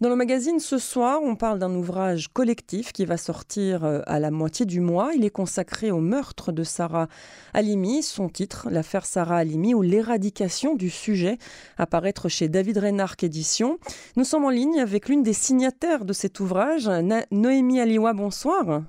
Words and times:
Dans 0.00 0.08
le 0.08 0.16
magazine 0.16 0.60
ce 0.60 0.78
soir, 0.78 1.20
on 1.22 1.36
parle 1.36 1.58
d'un 1.58 1.74
ouvrage 1.74 2.28
collectif 2.32 2.90
qui 2.90 3.04
va 3.04 3.18
sortir 3.18 3.84
euh, 3.84 4.00
à 4.06 4.18
la 4.18 4.30
moitié 4.30 4.64
du 4.64 4.80
mois. 4.80 5.12
Il 5.14 5.26
est 5.26 5.30
consacré 5.30 5.90
au 5.90 6.00
meurtre 6.00 6.52
de 6.52 6.64
Sarah 6.64 7.06
Halimi. 7.52 8.02
Son 8.02 8.30
titre, 8.30 8.68
L'affaire 8.70 9.04
Sarah 9.04 9.36
Halimi 9.36 9.74
ou 9.74 9.82
l'éradication 9.82 10.74
du 10.74 10.88
sujet, 10.88 11.36
apparaître 11.76 12.30
chez 12.30 12.48
David 12.48 12.78
Reynard 12.78 13.16
Édition. 13.20 13.78
Nous 14.16 14.24
sommes 14.24 14.46
en 14.46 14.50
ligne 14.50 14.80
avec 14.80 15.10
l'une 15.10 15.22
des 15.22 15.34
signataires 15.34 16.06
de 16.06 16.14
cet 16.14 16.40
ouvrage, 16.40 16.90
Noémie 17.30 17.80
Aliwa. 17.80 18.14
Bonsoir. 18.14 18.84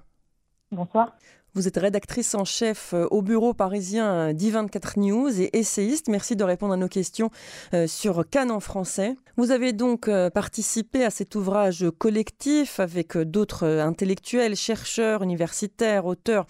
Bonsoir. 0.72 1.18
Vous 1.54 1.68
êtes 1.68 1.76
rédactrice 1.76 2.34
en 2.34 2.46
chef 2.46 2.94
euh, 2.94 3.08
au 3.12 3.22
bureau 3.22 3.54
parisien 3.54 4.32
d'I24 4.32 4.98
News 5.02 5.42
et 5.42 5.50
essayiste. 5.58 6.08
Merci 6.08 6.38
de 6.38 6.46
répondre 6.46 6.74
à 6.74 6.78
nos 6.78 6.88
questions 6.88 7.30
euh, 7.74 7.88
sur 7.88 8.24
Cannes 8.30 8.58
français. 8.62 9.18
Vous 9.36 9.52
avez 9.52 9.74
donc 9.74 10.08
euh, 10.08 10.30
participé 10.30 11.04
à 11.04 11.10
cet 11.10 11.36
ouvrage 11.36 11.86
collectif 11.98 12.80
avec 12.80 13.18
d'autres 13.18 13.68
intellectuels, 13.68 14.56
chercheurs, 14.56 15.24
universitaires, 15.24 16.06
auteurs, 16.06 16.46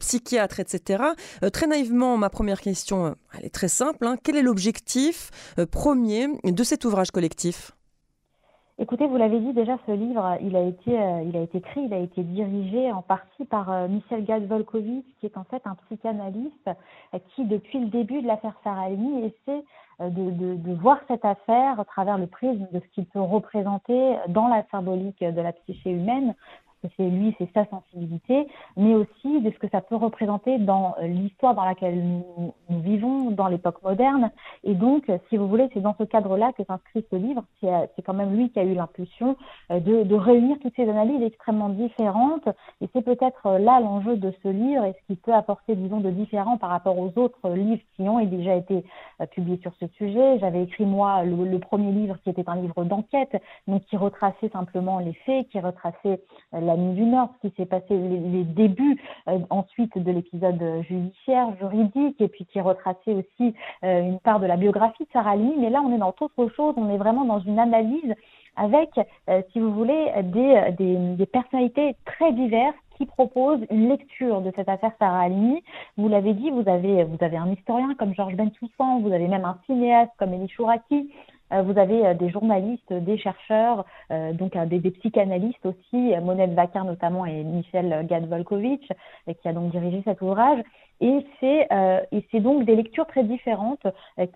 psychiatres, 0.00 0.60
etc. 0.60 1.02
Très 1.52 1.66
naïvement, 1.66 2.18
ma 2.18 2.28
première 2.28 2.60
question, 2.60 3.16
elle 3.38 3.46
est 3.46 3.54
très 3.54 3.68
simple. 3.68 4.06
Hein. 4.06 4.16
Quel 4.22 4.36
est 4.36 4.42
l'objectif 4.42 5.30
premier 5.70 6.28
de 6.44 6.64
cet 6.64 6.84
ouvrage 6.84 7.10
collectif? 7.10 7.72
Écoutez, 8.78 9.06
vous 9.06 9.18
l'avez 9.18 9.38
dit 9.38 9.52
déjà, 9.52 9.78
ce 9.86 9.92
livre, 9.92 10.38
il 10.40 10.56
a 10.56 10.62
été, 10.62 10.98
euh, 10.98 11.22
il 11.22 11.36
a 11.36 11.42
été 11.42 11.58
écrit, 11.58 11.82
il 11.82 11.92
a 11.92 11.98
été 11.98 12.22
dirigé 12.22 12.90
en 12.90 13.02
partie 13.02 13.44
par 13.44 13.70
euh, 13.70 13.86
Michel 13.86 14.24
Gad-Volkovitch, 14.24 15.04
qui 15.20 15.26
est 15.26 15.36
en 15.36 15.44
fait 15.44 15.60
un 15.66 15.76
psychanalyste 15.86 16.68
euh, 16.68 17.18
qui, 17.34 17.44
depuis 17.44 17.80
le 17.80 17.88
début 17.88 18.22
de 18.22 18.26
l'affaire 18.26 18.54
Sarahini, 18.64 19.26
essaie 19.26 19.62
de, 20.00 20.30
de, 20.30 20.54
de, 20.56 20.72
voir 20.72 20.98
cette 21.06 21.24
affaire 21.24 21.78
à 21.78 21.84
travers 21.84 22.16
le 22.16 22.26
prisme 22.26 22.66
de 22.72 22.80
ce 22.80 22.94
qu'il 22.94 23.04
peut 23.04 23.20
représenter 23.20 24.16
dans 24.28 24.48
la 24.48 24.64
symbolique 24.70 25.22
de 25.22 25.40
la 25.40 25.52
psyché 25.52 25.90
humaine, 25.90 26.34
c'est 26.96 27.08
lui, 27.08 27.34
c'est 27.38 27.48
sa 27.52 27.64
sensibilité, 27.66 28.46
mais 28.76 28.94
aussi 28.94 29.40
de 29.40 29.50
ce 29.50 29.58
que 29.58 29.68
ça 29.68 29.80
peut 29.80 29.96
représenter 29.96 30.58
dans 30.58 30.94
euh, 31.00 31.06
l'histoire 31.06 31.54
dans 31.54 31.64
laquelle 31.64 32.02
nous, 32.02 32.54
vivons, 32.68 33.30
dans 33.30 33.48
l'époque 33.48 33.82
moderne. 33.82 34.30
Et 34.64 34.74
donc, 34.74 35.10
si 35.28 35.36
vous 35.36 35.48
voulez, 35.48 35.68
c'est 35.72 35.80
dans 35.80 35.94
ce 35.98 36.04
cadre-là 36.04 36.52
que 36.52 36.64
s'inscrit 36.64 37.04
ce 37.10 37.16
livre. 37.16 37.44
C'est 37.60 37.72
euh, 37.72 37.86
quand 38.04 38.14
même 38.14 38.34
lui 38.34 38.50
qui 38.50 38.58
a 38.58 38.64
eu 38.64 38.74
l'impulsion 38.74 39.36
euh, 39.70 39.80
de, 39.80 40.02
de, 40.02 40.14
réunir 40.14 40.56
toutes 40.60 40.74
ces 40.76 40.88
analyses 40.88 41.22
extrêmement 41.22 41.68
différentes. 41.68 42.48
Et 42.80 42.88
c'est 42.92 43.02
peut-être 43.02 43.58
là 43.58 43.80
l'enjeu 43.80 44.16
de 44.16 44.32
ce 44.42 44.48
livre 44.48 44.84
et 44.84 44.92
ce 44.92 45.06
qui 45.06 45.16
peut 45.16 45.34
apporter, 45.34 45.76
disons, 45.76 46.00
de 46.00 46.10
différent 46.10 46.56
par 46.56 46.70
rapport 46.70 46.98
aux 46.98 47.12
autres 47.16 47.50
livres 47.50 47.82
qui 47.96 48.02
ont 48.02 48.22
déjà 48.24 48.54
été 48.54 48.84
publiés 49.30 49.58
sur 49.62 49.72
ce 49.78 49.86
sujet. 49.98 50.38
J'avais 50.38 50.62
écrit, 50.62 50.84
moi, 50.84 51.24
le, 51.24 51.44
le, 51.44 51.58
premier 51.58 51.92
livre 51.92 52.16
qui 52.22 52.30
était 52.30 52.48
un 52.48 52.56
livre 52.56 52.84
d'enquête, 52.84 53.40
donc 53.66 53.82
qui 53.84 53.96
retraçait 53.96 54.48
simplement 54.48 54.98
les 54.98 55.12
faits, 55.12 55.48
qui 55.48 55.60
retraçait 55.60 56.20
la 56.52 56.71
la 56.72 56.78
nuit 56.78 56.94
du 56.94 57.04
Nord, 57.04 57.28
ce 57.42 57.48
qui 57.48 57.54
s'est 57.56 57.66
passé, 57.66 57.90
les, 57.90 58.44
débuts 58.44 59.00
euh, 59.28 59.38
ensuite 59.50 59.96
de 59.96 60.10
l'épisode 60.10 60.62
judiciaire, 60.88 61.48
juridique, 61.60 62.20
et 62.20 62.28
puis 62.28 62.46
qui 62.46 62.60
retraçait 62.60 63.12
aussi 63.12 63.54
euh, 63.84 64.00
une 64.02 64.18
part 64.20 64.40
de 64.40 64.46
la 64.46 64.56
biographie 64.56 65.04
de 65.04 65.08
Sarah 65.12 65.36
Lee. 65.36 65.54
Mais 65.58 65.70
là, 65.70 65.82
on 65.84 65.94
est 65.94 65.98
dans 65.98 66.08
autre 66.08 66.48
chose, 66.56 66.74
on 66.76 66.88
est 66.90 66.96
vraiment 66.96 67.24
dans 67.24 67.40
une 67.40 67.58
analyse 67.58 68.14
avec, 68.56 68.90
euh, 69.28 69.42
si 69.52 69.60
vous 69.60 69.72
voulez, 69.72 70.12
des, 70.24 70.72
des, 71.16 71.26
personnalités 71.26 71.94
très 72.04 72.32
diverses 72.32 72.76
qui 72.96 73.06
proposent 73.06 73.64
une 73.70 73.88
lecture 73.88 74.42
de 74.42 74.52
cette 74.54 74.68
affaire 74.68 74.92
Sarah 74.98 75.22
Halimi. 75.22 75.62
Vous 75.96 76.08
l'avez 76.08 76.34
dit, 76.34 76.50
vous 76.50 76.68
avez, 76.68 77.04
vous 77.04 77.16
avez 77.20 77.36
un 77.36 77.50
historien 77.50 77.94
comme 77.98 78.14
Georges 78.14 78.36
Bensoussan, 78.36 79.00
vous 79.00 79.12
avez 79.12 79.28
même 79.28 79.44
un 79.44 79.58
cinéaste 79.66 80.12
comme 80.18 80.34
Elie 80.34 80.48
Chouraki, 80.48 81.10
vous 81.60 81.78
avez 81.78 82.06
euh, 82.06 82.14
des 82.14 82.30
journalistes, 82.30 82.92
des 82.92 83.18
chercheurs, 83.18 83.84
euh, 84.10 84.32
donc 84.32 84.56
des, 84.56 84.90
psychanalystes 84.90 85.66
aussi, 85.66 86.12
Monette 86.22 86.54
Vaquin 86.54 86.84
notamment 86.84 87.26
et 87.26 87.44
Michel 87.44 88.06
Gadvolkovitch, 88.08 88.88
qui 89.26 89.48
a 89.48 89.52
donc 89.52 89.70
dirigé 89.70 90.02
cet 90.04 90.22
ouvrage. 90.22 90.62
Et 91.00 91.26
c'est 91.40 92.40
donc 92.40 92.64
des 92.64 92.76
lectures 92.76 93.08
très 93.08 93.24
différentes 93.24 93.84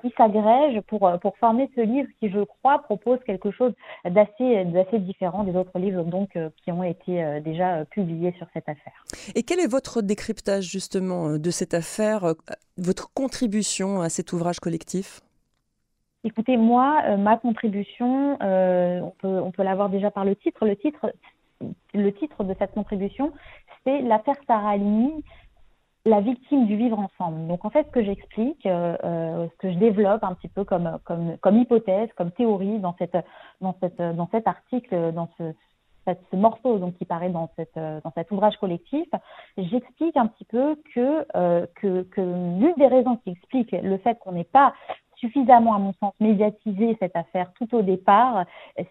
qui 0.02 0.12
s'agrègent 0.16 0.80
pour 0.88 1.08
pour 1.20 1.36
former 1.36 1.70
ce 1.76 1.80
livre 1.80 2.08
qui, 2.18 2.28
je 2.28 2.40
crois, 2.40 2.80
propose 2.80 3.20
quelque 3.24 3.52
chose 3.52 3.72
d'assez 4.04 4.64
d'assez 4.64 4.98
différent 4.98 5.44
des 5.44 5.54
autres 5.54 5.78
livres 5.78 6.02
donc 6.02 6.36
qui 6.64 6.72
ont 6.72 6.82
été 6.82 7.40
déjà 7.40 7.84
publiés 7.84 8.34
sur 8.38 8.48
cette 8.52 8.68
affaire. 8.68 9.04
Et 9.36 9.44
quel 9.44 9.60
est 9.60 9.70
votre 9.70 10.02
décryptage 10.02 10.64
justement 10.64 11.38
de 11.38 11.50
cette 11.50 11.74
affaire, 11.74 12.34
votre 12.78 13.14
contribution 13.14 14.00
à 14.00 14.08
cet 14.08 14.32
ouvrage 14.32 14.58
collectif? 14.58 15.20
Écoutez, 16.26 16.56
moi, 16.56 17.02
euh, 17.04 17.16
ma 17.16 17.36
contribution, 17.36 18.36
euh, 18.42 18.98
on 19.00 19.10
peut, 19.10 19.40
on 19.40 19.52
peut 19.52 19.62
l'avoir 19.62 19.90
déjà 19.90 20.10
par 20.10 20.24
le 20.24 20.34
titre. 20.34 20.66
Le 20.66 20.74
titre, 20.74 21.12
le 21.94 22.10
titre 22.10 22.42
de 22.42 22.52
cette 22.58 22.72
contribution, 22.72 23.30
c'est 23.84 24.02
l'affaire 24.02 24.34
Sarah 24.48 24.70
Halimi, 24.70 25.22
la 26.04 26.20
victime 26.20 26.66
du 26.66 26.76
vivre 26.76 26.98
ensemble. 26.98 27.46
Donc 27.46 27.64
en 27.64 27.70
fait, 27.70 27.86
ce 27.86 27.92
que 27.92 28.02
j'explique, 28.02 28.66
euh, 28.66 29.46
ce 29.46 29.56
que 29.58 29.70
je 29.70 29.78
développe 29.78 30.24
un 30.24 30.34
petit 30.34 30.48
peu 30.48 30.64
comme, 30.64 30.98
comme, 31.04 31.36
comme 31.38 31.58
hypothèse, 31.58 32.08
comme 32.16 32.32
théorie 32.32 32.80
dans, 32.80 32.96
cette, 32.98 33.16
dans, 33.60 33.76
cette, 33.80 34.02
dans 34.02 34.28
cet 34.32 34.48
article, 34.48 35.12
dans 35.12 35.28
ce, 35.38 35.52
ce 36.08 36.36
morceau 36.36 36.78
donc 36.78 36.96
qui 36.98 37.04
paraît 37.04 37.30
dans, 37.30 37.50
cette, 37.54 37.76
dans 37.76 38.12
cet 38.16 38.32
ouvrage 38.32 38.56
collectif, 38.56 39.06
j'explique 39.58 40.16
un 40.16 40.26
petit 40.26 40.44
peu 40.44 40.76
que, 40.92 41.24
que, 41.76 42.02
que 42.02 42.20
l'une 42.20 42.74
des 42.78 42.86
raisons 42.88 43.16
qui 43.18 43.30
explique 43.30 43.70
le 43.70 43.98
fait 43.98 44.18
qu'on 44.18 44.32
n'ait 44.32 44.44
pas 44.44 44.72
suffisamment, 45.16 45.74
à 45.74 45.78
mon 45.78 45.92
sens, 45.94 46.12
médiatisé 46.20 46.96
cette 47.00 47.16
affaire 47.16 47.52
tout 47.58 47.74
au 47.74 47.82
départ, 47.82 48.44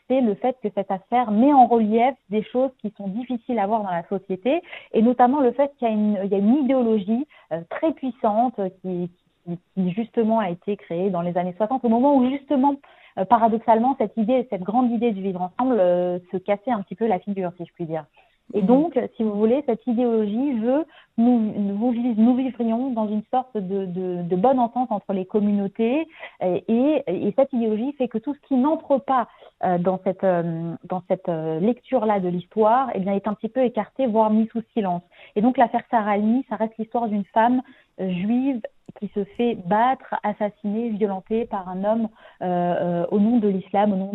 c'est 0.08 0.22
le 0.22 0.36
fait 0.36 0.58
que 0.62 0.70
cette 0.76 0.92
affaire 0.92 1.32
met 1.32 1.54
en 1.54 1.68
relief 1.68 2.16
des 2.30 2.44
choses 2.44 2.72
qui 2.82 2.94
sont 2.98 3.08
difficiles 3.08 3.60
à 3.60 3.68
voir 3.68 3.84
dans 3.84 3.92
la 3.92 4.08
société, 4.08 4.62
et 4.94 5.02
notamment 5.02 5.42
le 5.42 5.52
fait 5.52 5.72
qu'il 5.78 5.88
y 5.88 5.92
a 5.92 6.38
une, 6.38 6.56
idéologie 6.56 7.28
euh, 7.52 7.62
très 7.70 7.94
puissante 7.94 8.60
qui, 8.82 9.10
qui, 9.46 9.92
justement 9.92 10.40
a 10.40 10.50
été 10.50 10.78
créée 10.78 11.10
dans 11.10 11.22
les 11.22 11.38
années 11.38 11.54
60, 11.58 11.84
au 11.84 11.90
moment 11.90 12.16
où 12.16 12.30
justement, 12.30 12.76
euh, 13.18 13.26
paradoxalement, 13.26 13.96
cette 13.98 14.18
idée, 14.18 14.48
cette 14.50 14.64
grande 14.64 14.92
idée 14.92 15.12
du 15.12 15.22
vivre 15.22 15.42
ensemble 15.42 15.78
euh, 15.80 16.20
se 16.32 16.38
cassait 16.38 16.72
un 16.72 16.82
petit 16.82 16.96
peu 16.96 17.08
la 17.08 17.20
figure, 17.20 17.52
si 17.58 17.66
je 17.66 17.74
puis 17.74 17.86
dire. 17.86 18.06
Et 18.54 18.62
mhm. 18.62 18.68
donc, 18.68 19.00
si 19.16 19.24
vous 19.24 19.34
voulez, 19.34 19.64
cette 19.66 19.86
idéologie 19.88 20.54
veut 20.60 20.86
nous, 21.18 21.54
nous, 21.56 21.94
nous 22.16 22.36
vivrions 22.36 22.92
dans 22.92 23.08
une 23.08 23.24
sorte 23.32 23.56
de, 23.58 23.86
de, 23.86 24.22
de, 24.22 24.36
bonne 24.36 24.60
entente 24.60 24.92
entre 24.92 25.14
les 25.14 25.26
communautés 25.26 26.08
et, 26.42 26.64
et, 26.68 27.34
cette 27.38 27.54
idéologie 27.54 27.94
fait 27.94 28.10
que 28.10 28.18
tout 28.18 28.34
ce 28.34 28.48
qui 28.48 28.56
n'entre 28.56 28.98
pas 28.98 29.28
euh, 29.64 29.78
dans 29.78 30.00
cette, 30.04 30.26
euh, 30.26 30.76
dans 30.84 31.02
cette 31.08 31.30
euh, 31.30 31.60
lecture-là 31.60 32.20
de 32.20 32.28
l'histoire 32.28 32.90
eh 32.94 33.00
bien, 33.00 33.14
est 33.14 33.28
un 33.28 33.34
petit 33.34 33.50
peu 33.50 33.64
écarté, 33.64 34.08
voire 34.08 34.30
mis 34.30 34.48
sous 34.48 34.62
silence. 34.74 35.04
Et 35.36 35.42
donc 35.42 35.58
l'affaire 35.58 35.84
Sarah 35.90 36.18
ça 36.50 36.56
reste 36.58 36.78
l'histoire 36.78 37.08
d'une 37.08 37.26
femme 37.26 37.62
juive 37.98 38.60
qui 39.00 39.10
se 39.14 39.24
fait 39.24 39.56
battre, 39.66 40.16
assassiner, 40.24 40.90
violenter 40.90 41.46
par 41.46 41.68
un 41.68 41.84
homme 41.84 42.10
euh, 42.42 43.06
au 43.12 43.20
nom 43.20 43.38
de 43.40 43.48
l'islam, 43.48 43.94
au 43.94 43.96
nom 43.96 44.12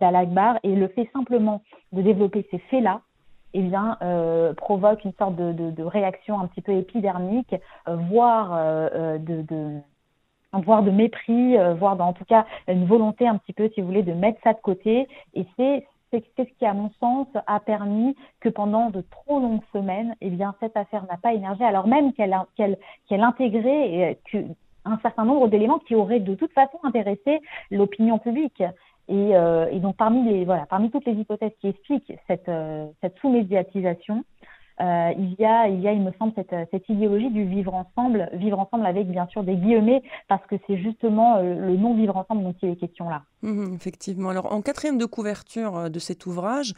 d'Al-Akbar, 0.00 0.58
et 0.62 0.74
le 0.74 0.88
fait 0.88 1.08
simplement 1.12 1.62
de 1.92 2.02
développer 2.02 2.46
ces 2.50 2.58
faits-là, 2.58 3.02
eh 3.54 3.62
bien, 3.62 3.96
euh, 4.02 4.54
provoque 4.54 5.04
une 5.04 5.12
sorte 5.14 5.36
de, 5.36 5.52
de, 5.52 5.82
réaction 5.82 6.40
un 6.40 6.46
petit 6.46 6.60
peu 6.60 6.72
épidermique, 6.72 7.54
euh, 7.88 7.96
voire 7.96 8.50
euh, 8.54 9.18
de, 9.18 9.42
de 9.42 9.78
voire 10.52 10.82
de 10.82 10.90
mépris, 10.90 11.56
voire 11.78 12.00
en 12.00 12.12
tout 12.12 12.24
cas 12.24 12.44
une 12.66 12.86
volonté 12.86 13.26
un 13.26 13.36
petit 13.38 13.52
peu, 13.52 13.70
si 13.72 13.80
vous 13.80 13.86
voulez, 13.86 14.02
de 14.02 14.12
mettre 14.12 14.40
ça 14.42 14.52
de 14.52 14.58
côté. 14.58 15.08
Et 15.34 15.46
c'est 15.56 15.86
c'est 16.10 16.24
ce 16.36 16.42
qui, 16.42 16.66
à 16.66 16.74
mon 16.74 16.90
sens, 16.98 17.28
a 17.46 17.60
permis 17.60 18.16
que 18.40 18.48
pendant 18.48 18.90
de 18.90 19.00
trop 19.00 19.38
longues 19.38 19.62
semaines, 19.72 20.16
eh 20.20 20.30
bien, 20.30 20.56
cette 20.58 20.76
affaire 20.76 21.06
n'a 21.08 21.16
pas 21.16 21.34
émergé, 21.34 21.64
alors 21.64 21.86
même 21.86 22.12
qu'elle 22.14 22.36
qu'elle 22.56 22.78
qu'elle 23.08 23.22
intégrait 23.22 24.18
un 24.84 24.98
certain 25.02 25.24
nombre 25.24 25.48
d'éléments 25.48 25.78
qui 25.78 25.94
auraient 25.94 26.20
de 26.20 26.34
toute 26.34 26.52
façon 26.52 26.78
intéressé 26.82 27.40
l'opinion 27.70 28.18
publique. 28.18 28.62
Et, 29.10 29.34
euh, 29.34 29.66
et, 29.72 29.80
donc 29.80 29.96
parmi 29.96 30.90
toutes 30.90 31.04
les 31.04 31.14
hypothèses 31.14 31.50
qui 31.60 31.66
expliquent 31.66 32.12
cette, 32.28 32.48
euh, 32.48 32.86
sous-médiatisation, 33.20 34.24
euh, 34.80 35.12
il 35.18 35.34
y 35.36 35.44
a, 35.44 35.66
il 35.66 35.80
y 35.80 35.88
a, 35.88 35.92
il 35.92 36.00
me 36.00 36.12
semble, 36.12 36.32
cette, 36.36 36.88
idéologie 36.88 37.28
du 37.30 37.44
vivre 37.44 37.74
ensemble, 37.74 38.30
vivre 38.34 38.60
ensemble 38.60 38.86
avec 38.86 39.08
bien 39.10 39.26
sûr 39.26 39.42
des 39.42 39.56
guillemets, 39.56 40.00
parce 40.28 40.46
que 40.46 40.54
c'est 40.66 40.78
justement 40.78 41.38
le 41.42 41.76
non 41.76 41.94
vivre 41.94 42.16
ensemble 42.16 42.44
dont 42.44 42.54
il 42.62 42.70
est 42.70 42.76
question 42.76 43.10
là. 43.10 43.22
Mmh, 43.42 43.74
effectivement. 43.74 44.28
Alors, 44.30 44.52
en 44.52 44.62
quatrième 44.62 44.96
de 44.96 45.06
couverture 45.06 45.90
de 45.90 45.98
cet 45.98 46.24
ouvrage, 46.26 46.72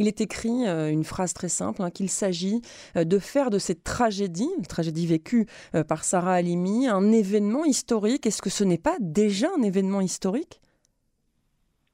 il 0.00 0.08
est 0.08 0.20
écrit 0.20 0.66
une 0.66 1.04
phrase 1.04 1.34
très 1.34 1.48
simple 1.48 1.82
hein, 1.82 1.90
qu'il 1.90 2.10
s'agit 2.10 2.62
de 2.96 3.18
faire 3.18 3.48
de 3.50 3.58
cette 3.58 3.84
tragédie, 3.84 4.50
tragédie 4.68 5.06
vécue 5.06 5.46
par 5.88 6.02
Sarah 6.02 6.34
Halimi, 6.34 6.88
un 6.88 7.12
événement 7.12 7.64
historique. 7.64 8.26
Est-ce 8.26 8.42
que 8.42 8.50
ce 8.50 8.64
n'est 8.64 8.76
pas 8.76 8.96
déjà 9.00 9.46
un 9.56 9.62
événement 9.62 10.00
historique? 10.00 10.60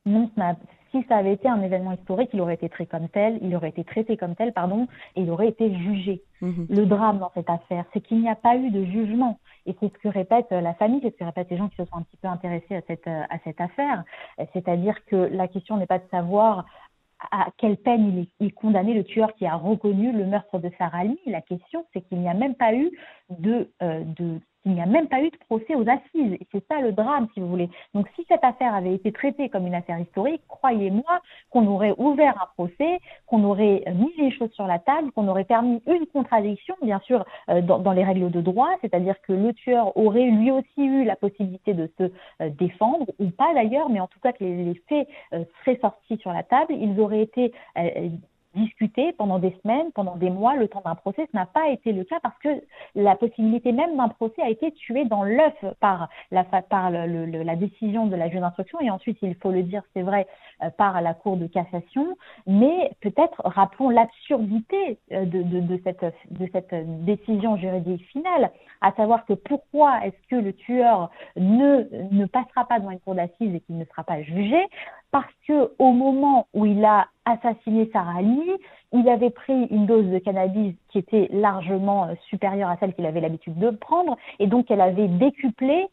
Non, 0.05 0.31
si 0.91 1.03
ça 1.09 1.17
avait 1.17 1.33
été 1.33 1.49
un 1.49 1.63
événement 1.63 1.93
historique, 1.93 2.31
il 2.33 2.41
aurait 2.41 2.55
été 2.55 2.69
traité 2.69 2.91
comme 2.91 3.09
tel, 3.09 3.39
il 3.41 3.55
aurait 3.57 3.71
été 3.71 3.83
traité 3.83 4.17
comme 4.17 4.35
tel, 4.35 4.53
pardon, 4.53 4.87
et 5.17 5.23
il 5.23 5.31
aurait 5.31 5.49
été 5.49 5.75
jugé. 5.75 6.23
Mhm. 6.41 6.67
Le 6.69 6.87
drame 6.87 7.19
dans 7.19 7.31
cette 7.35 7.49
affaire, 7.49 7.85
c'est 7.93 8.01
qu'il 8.01 8.21
n'y 8.21 8.29
a 8.29 8.35
pas 8.35 8.57
eu 8.57 8.71
de 8.71 8.85
jugement. 8.85 9.39
Et 9.65 9.75
c'est 9.81 9.93
ce 9.93 9.99
que 9.99 10.09
répète 10.09 10.51
la 10.51 10.75
famille, 10.75 11.01
c'est 11.03 11.13
ce 11.13 11.17
que 11.17 11.25
répètent 11.25 11.51
les 11.51 11.57
gens 11.57 11.69
qui 11.69 11.77
se 11.77 11.85
sont 11.85 11.97
un 11.97 12.03
petit 12.03 12.17
peu 12.17 12.29
intéressés 12.29 12.77
à 12.77 12.83
cette, 12.87 13.07
à 13.07 13.39
cette 13.45 13.61
affaire. 13.61 14.05
C'est-à-dire 14.53 15.05
que 15.07 15.17
la 15.17 15.49
question 15.49 15.77
n'est 15.77 15.87
pas 15.87 15.99
de 15.99 16.09
savoir 16.11 16.67
à 17.31 17.47
quelle 17.57 17.77
peine 17.77 18.27
il 18.41 18.47
est, 18.47 18.51
condamné, 18.51 18.95
le 18.95 19.05
tueur 19.05 19.35
qui 19.35 19.47
a 19.47 19.55
reconnu 19.55 20.13
le 20.13 20.27
meurtre 20.27 20.59
de 20.59 20.71
Sarah. 20.79 21.05
La 21.27 21.41
question, 21.41 21.87
c'est 21.93 22.01
qu'il 22.03 22.19
n'y 22.19 22.29
a 22.29 22.35
même 22.35 22.57
pas 22.57 22.75
eu 22.75 22.91
de, 23.31 23.71
euh, 23.83 24.03
de 24.05 24.41
il 24.65 24.73
n'y 24.73 24.81
a 24.81 24.87
même 24.87 25.09
pas 25.09 25.21
eu 25.21 25.31
de 25.31 25.37
procès 25.49 25.75
aux 25.75 25.89
assises. 25.89 26.39
C'est 26.53 26.65
ça 26.69 26.81
le 26.81 26.93
drame, 26.93 27.29
si 27.35 27.41
vous 27.41 27.49
voulez. 27.49 27.69
Donc, 27.95 28.09
si 28.15 28.25
cette 28.29 28.45
affaire 28.45 28.75
avait 28.75 28.95
été 28.95 29.11
traitée 29.13 29.49
comme 29.49 29.67
une 29.67 29.75
affaire 29.75 29.99
historique, 29.99 30.43
croyez-moi 30.49 31.21
qu'on 31.51 31.67
aurait 31.67 31.95
ouvert 31.99 32.41
un 32.41 32.47
procès, 32.55 33.01
qu'on 33.27 33.43
aurait 33.45 33.83
mis 33.95 34.13
les 34.19 34.31
choses 34.31 34.53
sur 34.53 34.67
la 34.67 34.79
table, 34.79 35.11
qu'on 35.13 35.29
aurait 35.29 35.45
permis 35.45 35.83
une 35.87 36.07
contradiction, 36.07 36.77
bien 36.83 37.01
sûr, 37.01 37.25
euh, 37.49 37.61
dans, 37.61 37.93
les 37.93 38.05
règles 38.05 38.31
de 38.31 38.41
droit, 38.41 38.71
c'est-à-dire 38.81 39.21
que 39.23 39.33
le 39.33 39.53
tueur 39.53 39.97
aurait 39.97 40.31
lui 40.31 40.51
aussi 40.51 40.85
eu 40.85 41.05
la 41.05 41.17
possibilité 41.17 41.75
de 41.75 41.91
se 41.99 42.05
euh, 42.41 42.51
défendre, 42.51 43.07
ou 43.19 43.31
pas 43.31 43.53
d'ailleurs, 43.55 43.89
mais 43.89 44.01
en 44.01 44.07
tout 44.07 44.21
cas 44.21 44.33
que 44.33 44.45
les, 44.45 44.65
les 44.65 44.83
faits 44.89 45.09
euh, 45.33 45.45
seraient 45.61 45.79
sortis 45.81 46.19
sur 46.19 46.33
la 46.33 46.43
table. 46.43 46.75
Ils 46.75 46.99
auraient 47.01 47.23
été 47.23 47.53
discuté 48.55 49.13
pendant 49.13 49.39
des 49.39 49.57
semaines, 49.63 49.93
pendant 49.93 50.17
des 50.17 50.31
mois, 50.31 50.57
le 50.57 50.69
temps 50.69 50.83
d'un 50.85 50.95
procès. 50.95 51.27
Ce 51.31 51.37
n'a 51.37 51.47
pas 51.47 51.69
été 51.71 51.93
le 51.93 52.05
cas 52.05 52.21
parce 52.21 52.39
que 52.39 52.49
la 52.95 53.17
possibilité 53.17 53.73
même 53.73 53.97
d'un 53.97 54.09
procès 54.09 54.43
a 54.43 54.49
été 54.49 54.73
tuée 54.73 55.05
dans 55.05 55.23
l'œuf 55.23 55.55
par, 55.81 56.09
la, 56.31 56.45
par 56.45 56.91
le, 56.91 57.27
la 57.27 57.57
décision 57.57 58.07
de 58.07 58.17
la 58.17 58.29
juge 58.29 58.41
d'instruction 58.41 58.81
et 58.81 58.91
ensuite, 58.91 59.19
il 59.23 59.35
faut 59.37 59.51
le 59.51 59.63
dire, 59.63 59.83
c'est 59.95 60.03
vrai, 60.03 60.27
euh, 60.63 60.71
par 60.71 61.01
la 61.01 61.15
Cour 61.15 61.37
de 61.37 61.47
cassation. 61.47 62.17
Mais 62.47 62.93
peut-être 63.01 63.41
rappelons 63.45 63.91
l'absurdité 63.91 64.99
euh, 65.13 65.25
de, 65.25 65.81
cette, 65.85 66.05
de 66.31 66.49
cette 66.53 67.05
décision 67.05 67.57
juridique 67.57 68.05
finale, 68.09 68.51
à 68.81 68.93
savoir 68.93 69.25
que 69.27 69.35
pourquoi 69.35 70.05
est-ce 70.05 70.29
que 70.29 70.37
le 70.37 70.53
tueur 70.53 71.11
ne, 71.37 71.87
ne 72.11 72.27
passera 72.27 72.65
pas 72.67 72.79
devant 72.79 72.91
une 72.91 73.01
cour 73.01 73.15
d'assises 73.15 73.55
et 73.55 73.61
qu'il 73.61 73.79
ne 73.79 73.85
sera 73.85 74.05
pas 74.05 74.23
jugé? 74.23 74.61
Parce 75.11 75.33
que 75.47 75.73
au 75.79 75.93
moment 75.93 76.47
où 76.55 76.67
il 76.67 76.85
a 76.85 77.07
assassiné 77.25 77.89
Sarah 77.93 78.19
Ali, 78.19 78.41
il 78.93 79.09
avait 79.09 79.31
pris 79.31 79.67
une 79.71 79.87
dose 79.87 80.07
de 80.07 80.19
cannabis 80.19 80.75
qui 80.91 80.99
était 80.99 81.29
largement 81.33 82.05
euh, 82.07 82.15
supérieure 82.29 82.69
à 82.69 82.77
celle 82.79 82.95
qu'il 82.95 83.07
avait 83.07 83.21
l'habitude 83.21 83.59
de 83.59 83.71
prendre, 83.71 84.17
et 84.39 84.47
donc 84.47 84.71
elle 84.71 84.81
avait 84.81 85.09
décuplé 85.09 85.87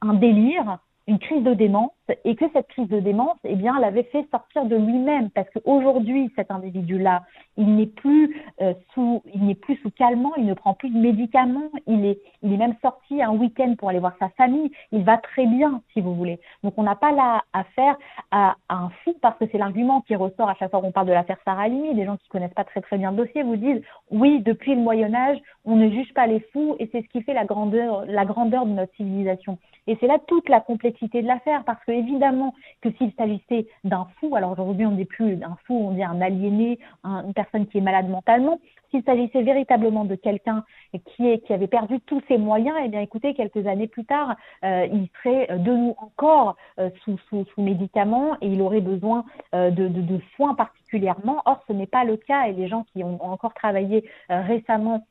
un 0.00 0.14
délire 0.14 0.78
une 1.06 1.18
crise 1.18 1.42
de 1.42 1.52
démence 1.52 1.90
et 2.24 2.34
que 2.34 2.44
cette 2.52 2.68
crise 2.68 2.88
de 2.88 3.00
démence, 3.00 3.36
eh 3.44 3.54
bien, 3.56 3.78
l'avait 3.78 4.04
fait 4.04 4.26
sortir 4.30 4.64
de 4.64 4.76
lui-même 4.76 5.30
parce 5.30 5.48
qu'aujourd'hui, 5.50 6.30
cet 6.36 6.50
individu-là, 6.50 7.22
il 7.56 7.76
n'est 7.76 7.86
plus 7.86 8.42
euh, 8.60 8.74
sous, 8.92 9.22
il 9.34 9.44
n'est 9.46 9.54
plus 9.54 9.76
sous 9.76 9.90
calmant, 9.90 10.32
il 10.36 10.46
ne 10.46 10.54
prend 10.54 10.74
plus 10.74 10.90
de 10.90 10.98
médicaments, 10.98 11.70
il 11.86 12.04
est, 12.04 12.20
il 12.42 12.52
est 12.52 12.56
même 12.56 12.74
sorti 12.82 13.22
un 13.22 13.32
week-end 13.32 13.74
pour 13.78 13.90
aller 13.90 13.98
voir 13.98 14.14
sa 14.18 14.28
famille, 14.30 14.70
il 14.92 15.02
va 15.04 15.18
très 15.18 15.46
bien, 15.46 15.82
si 15.92 16.00
vous 16.00 16.14
voulez. 16.14 16.40
Donc, 16.62 16.74
on 16.76 16.82
n'a 16.82 16.94
pas 16.94 17.12
là 17.12 17.42
affaire 17.52 17.96
à, 18.30 18.56
à, 18.68 18.76
un 18.76 18.90
fou 19.02 19.14
parce 19.20 19.38
que 19.38 19.44
c'est 19.50 19.58
l'argument 19.58 20.02
qui 20.02 20.16
ressort 20.16 20.48
à 20.48 20.54
chaque 20.54 20.70
fois 20.70 20.80
qu'on 20.80 20.92
parle 20.92 21.06
de 21.06 21.12
l'affaire 21.12 21.38
Sarah 21.44 21.64
Halimi. 21.64 21.94
Des 21.94 22.04
gens 22.04 22.16
qui 22.16 22.28
connaissent 22.28 22.54
pas 22.54 22.64
très 22.64 22.80
très 22.80 22.98
bien 22.98 23.10
le 23.10 23.18
dossier 23.18 23.42
vous 23.42 23.56
disent, 23.56 23.82
oui, 24.10 24.40
depuis 24.40 24.74
le 24.74 24.80
Moyen 24.80 25.14
Âge, 25.14 25.38
on 25.64 25.76
ne 25.76 25.88
juge 25.90 26.12
pas 26.14 26.26
les 26.26 26.40
fous 26.52 26.76
et 26.78 26.88
c'est 26.92 27.02
ce 27.02 27.08
qui 27.08 27.22
fait 27.22 27.34
la 27.34 27.44
grandeur, 27.44 28.04
la 28.06 28.24
grandeur 28.24 28.66
de 28.66 28.72
notre 28.72 28.94
civilisation. 28.94 29.58
Et 29.86 29.96
c'est 30.00 30.06
là 30.06 30.18
toute 30.26 30.48
la 30.48 30.60
complexité 30.60 30.93
de 31.02 31.26
l'affaire, 31.26 31.64
parce 31.64 31.82
que 31.84 31.92
évidemment 31.92 32.54
que 32.80 32.90
s'il 32.92 33.12
s'agissait 33.12 33.66
d'un 33.84 34.06
fou, 34.18 34.36
alors 34.36 34.52
aujourd'hui 34.52 34.86
on 34.86 34.92
ne 34.92 34.96
dit 34.96 35.04
plus 35.04 35.42
un 35.42 35.56
fou, 35.66 35.88
on 35.88 35.90
dit 35.92 36.02
un 36.02 36.20
aliéné, 36.20 36.78
une 37.04 37.34
personne 37.34 37.66
qui 37.66 37.78
est 37.78 37.80
malade 37.80 38.08
mentalement, 38.08 38.58
s'il 38.94 39.02
s'agissait 39.02 39.42
véritablement 39.42 40.04
de 40.04 40.14
quelqu'un 40.14 40.64
qui, 40.92 41.40
qui 41.40 41.52
avait 41.52 41.66
perdu 41.66 42.00
tous 42.00 42.22
ses 42.28 42.38
moyens, 42.38 42.76
eh 42.84 42.88
bien 42.88 43.00
écoutez, 43.00 43.34
quelques 43.34 43.66
années 43.66 43.88
plus 43.88 44.04
tard, 44.04 44.36
euh, 44.64 44.86
il 44.92 45.08
serait 45.22 45.58
de 45.58 45.72
nous 45.72 45.94
encore 45.98 46.56
euh, 46.78 46.90
sous, 47.02 47.18
sous, 47.28 47.44
sous, 47.44 47.62
médicaments 47.62 48.36
et 48.40 48.48
il 48.48 48.62
aurait 48.62 48.80
besoin 48.80 49.24
euh, 49.54 49.70
de, 49.70 49.88
de, 49.88 50.20
soins 50.36 50.54
particulièrement. 50.54 51.42
Or, 51.44 51.62
ce 51.66 51.72
n'est 51.72 51.86
pas 51.86 52.04
le 52.04 52.16
cas 52.16 52.46
et 52.46 52.52
les 52.52 52.68
gens 52.68 52.84
qui 52.92 53.02
ont 53.02 53.22
encore 53.24 53.54
travaillé 53.54 54.08
récemment 54.28 55.06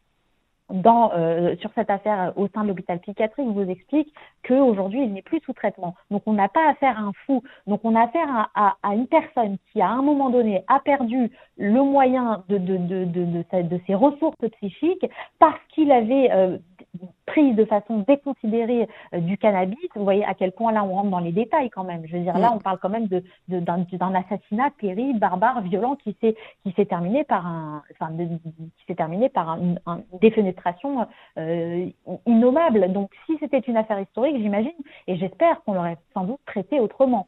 dans, 0.69 1.11
euh, 1.13 1.55
sur 1.57 1.69
cette 1.75 1.89
affaire 1.89 2.33
au 2.35 2.47
sein 2.47 2.63
de 2.63 2.69
l'hôpital 2.69 2.99
psychiatrique 2.99 3.47
vous 3.47 3.69
explique 3.69 4.13
qu'aujourd'hui, 4.47 5.03
il 5.03 5.13
n'est 5.13 5.21
plus 5.21 5.39
sous 5.45 5.53
traitement. 5.53 5.95
Donc, 6.09 6.23
on 6.25 6.33
n'a 6.33 6.47
pas 6.47 6.69
affaire 6.69 6.97
à 6.97 7.01
un 7.01 7.11
fou. 7.25 7.43
Donc, 7.67 7.81
on 7.83 7.95
a 7.95 8.03
affaire 8.03 8.49
à, 8.55 8.75
une 8.93 9.07
personne 9.07 9.57
qui, 9.71 9.81
à 9.81 9.89
un 9.89 10.01
moment 10.01 10.29
donné, 10.29 10.63
a 10.67 10.79
perdu 10.79 11.31
le 11.57 11.81
moyen 11.81 12.43
de, 12.49 12.57
de, 12.57 12.77
de, 12.77 13.05
de, 13.05 13.25
de, 13.25 13.61
de 13.61 13.81
ses 13.87 13.95
ressources 13.95 14.35
psychiques 14.57 15.05
parce 15.39 15.59
qu'il 15.69 15.91
avait 15.91 16.31
euh, 16.31 16.57
prise 17.25 17.55
de 17.55 17.65
façon 17.65 18.05
déconsidérée 18.07 18.87
euh, 19.13 19.19
du 19.19 19.37
cannabis, 19.37 19.77
vous 19.95 20.03
voyez 20.03 20.23
à 20.25 20.33
quel 20.33 20.51
point 20.51 20.71
là 20.71 20.83
on 20.83 20.93
rentre 20.93 21.09
dans 21.09 21.19
les 21.19 21.31
détails 21.31 21.69
quand 21.69 21.83
même. 21.83 22.05
Je 22.05 22.15
veux 22.17 22.23
dire, 22.23 22.37
là 22.37 22.49
mm. 22.49 22.55
on 22.55 22.59
parle 22.59 22.79
quand 22.79 22.89
même 22.89 23.07
de, 23.07 23.23
d'un, 23.47 23.85
assassinat 24.13 24.69
terrible, 24.79 25.19
barbare, 25.19 25.61
violent 25.61 25.95
qui 25.95 26.15
s'est 26.21 26.35
qui 26.63 26.73
s'est 26.73 26.85
terminé 26.85 27.23
par 27.23 27.45
un, 27.47 27.83
enfin, 27.91 28.11
qui 28.15 28.85
s'est 28.87 28.95
terminé 28.95 29.29
par 29.29 29.57
une 29.57 29.79
défenestration 30.21 31.07
euh, 31.37 31.89
innommable. 32.25 32.91
Donc 32.91 33.11
si 33.25 33.37
c'était 33.39 33.59
une 33.59 33.77
affaire 33.77 33.99
historique, 33.99 34.37
j'imagine, 34.37 34.71
et 35.07 35.17
j'espère 35.17 35.63
qu'on 35.63 35.73
l'aurait 35.73 35.97
sans 36.13 36.25
doute 36.25 36.39
traité 36.45 36.79
autrement. 36.79 37.27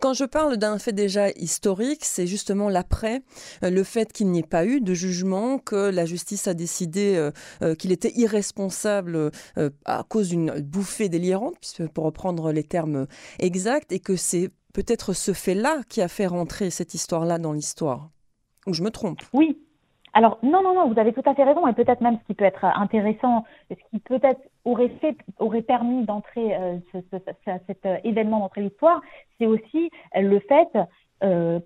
Quand 0.00 0.14
je 0.14 0.24
parle 0.24 0.56
d'un 0.56 0.78
fait 0.78 0.92
déjà 0.92 1.28
historique, 1.30 2.04
c'est 2.04 2.26
justement 2.26 2.68
l'après, 2.68 3.22
euh, 3.62 3.70
le 3.70 3.84
fait 3.84 4.12
qu'il 4.12 4.28
n'y 4.30 4.40
ait 4.40 4.42
pas 4.42 4.64
eu 4.64 4.80
de 4.80 4.94
jugement, 4.94 5.58
que 5.58 5.90
la 5.90 6.06
justice 6.06 6.48
a 6.48 6.54
décidé 6.54 7.30
qu'il 7.78 7.92
était 7.92 8.12
irresponsable 8.16 8.93
euh, 9.02 9.70
à 9.84 10.02
cause 10.08 10.28
d'une 10.28 10.60
bouffée 10.60 11.08
délirante, 11.08 11.80
pour 11.94 12.04
reprendre 12.04 12.52
les 12.52 12.64
termes 12.64 13.06
exacts, 13.38 13.92
et 13.92 14.00
que 14.00 14.16
c'est 14.16 14.50
peut-être 14.72 15.12
ce 15.12 15.32
fait-là 15.32 15.82
qui 15.88 16.02
a 16.02 16.08
fait 16.08 16.26
rentrer 16.26 16.70
cette 16.70 16.94
histoire-là 16.94 17.38
dans 17.38 17.52
l'histoire. 17.52 18.10
Ou 18.66 18.72
je 18.72 18.82
me 18.82 18.90
trompe? 18.90 19.20
Oui. 19.32 19.58
Alors 20.12 20.38
non, 20.42 20.62
non, 20.62 20.74
non, 20.74 20.92
vous 20.92 20.98
avez 20.98 21.12
tout 21.12 21.22
à 21.26 21.34
fait 21.34 21.44
raison, 21.44 21.66
et 21.66 21.72
peut-être 21.72 22.00
même 22.00 22.18
ce 22.22 22.26
qui 22.26 22.34
peut 22.34 22.44
être 22.44 22.64
intéressant, 22.64 23.44
ce 23.68 23.74
qui 23.90 23.98
peut-être 23.98 24.40
aurait 24.64 24.90
fait, 25.00 25.16
aurait 25.38 25.62
permis 25.62 26.04
d'entrer 26.04 26.56
euh, 26.56 26.78
cet 27.66 27.84
euh, 27.86 27.96
événement 28.04 28.38
d'entrer 28.40 28.62
l'histoire, 28.62 29.00
c'est 29.38 29.46
aussi 29.46 29.90
le 30.14 30.38
fait 30.40 30.68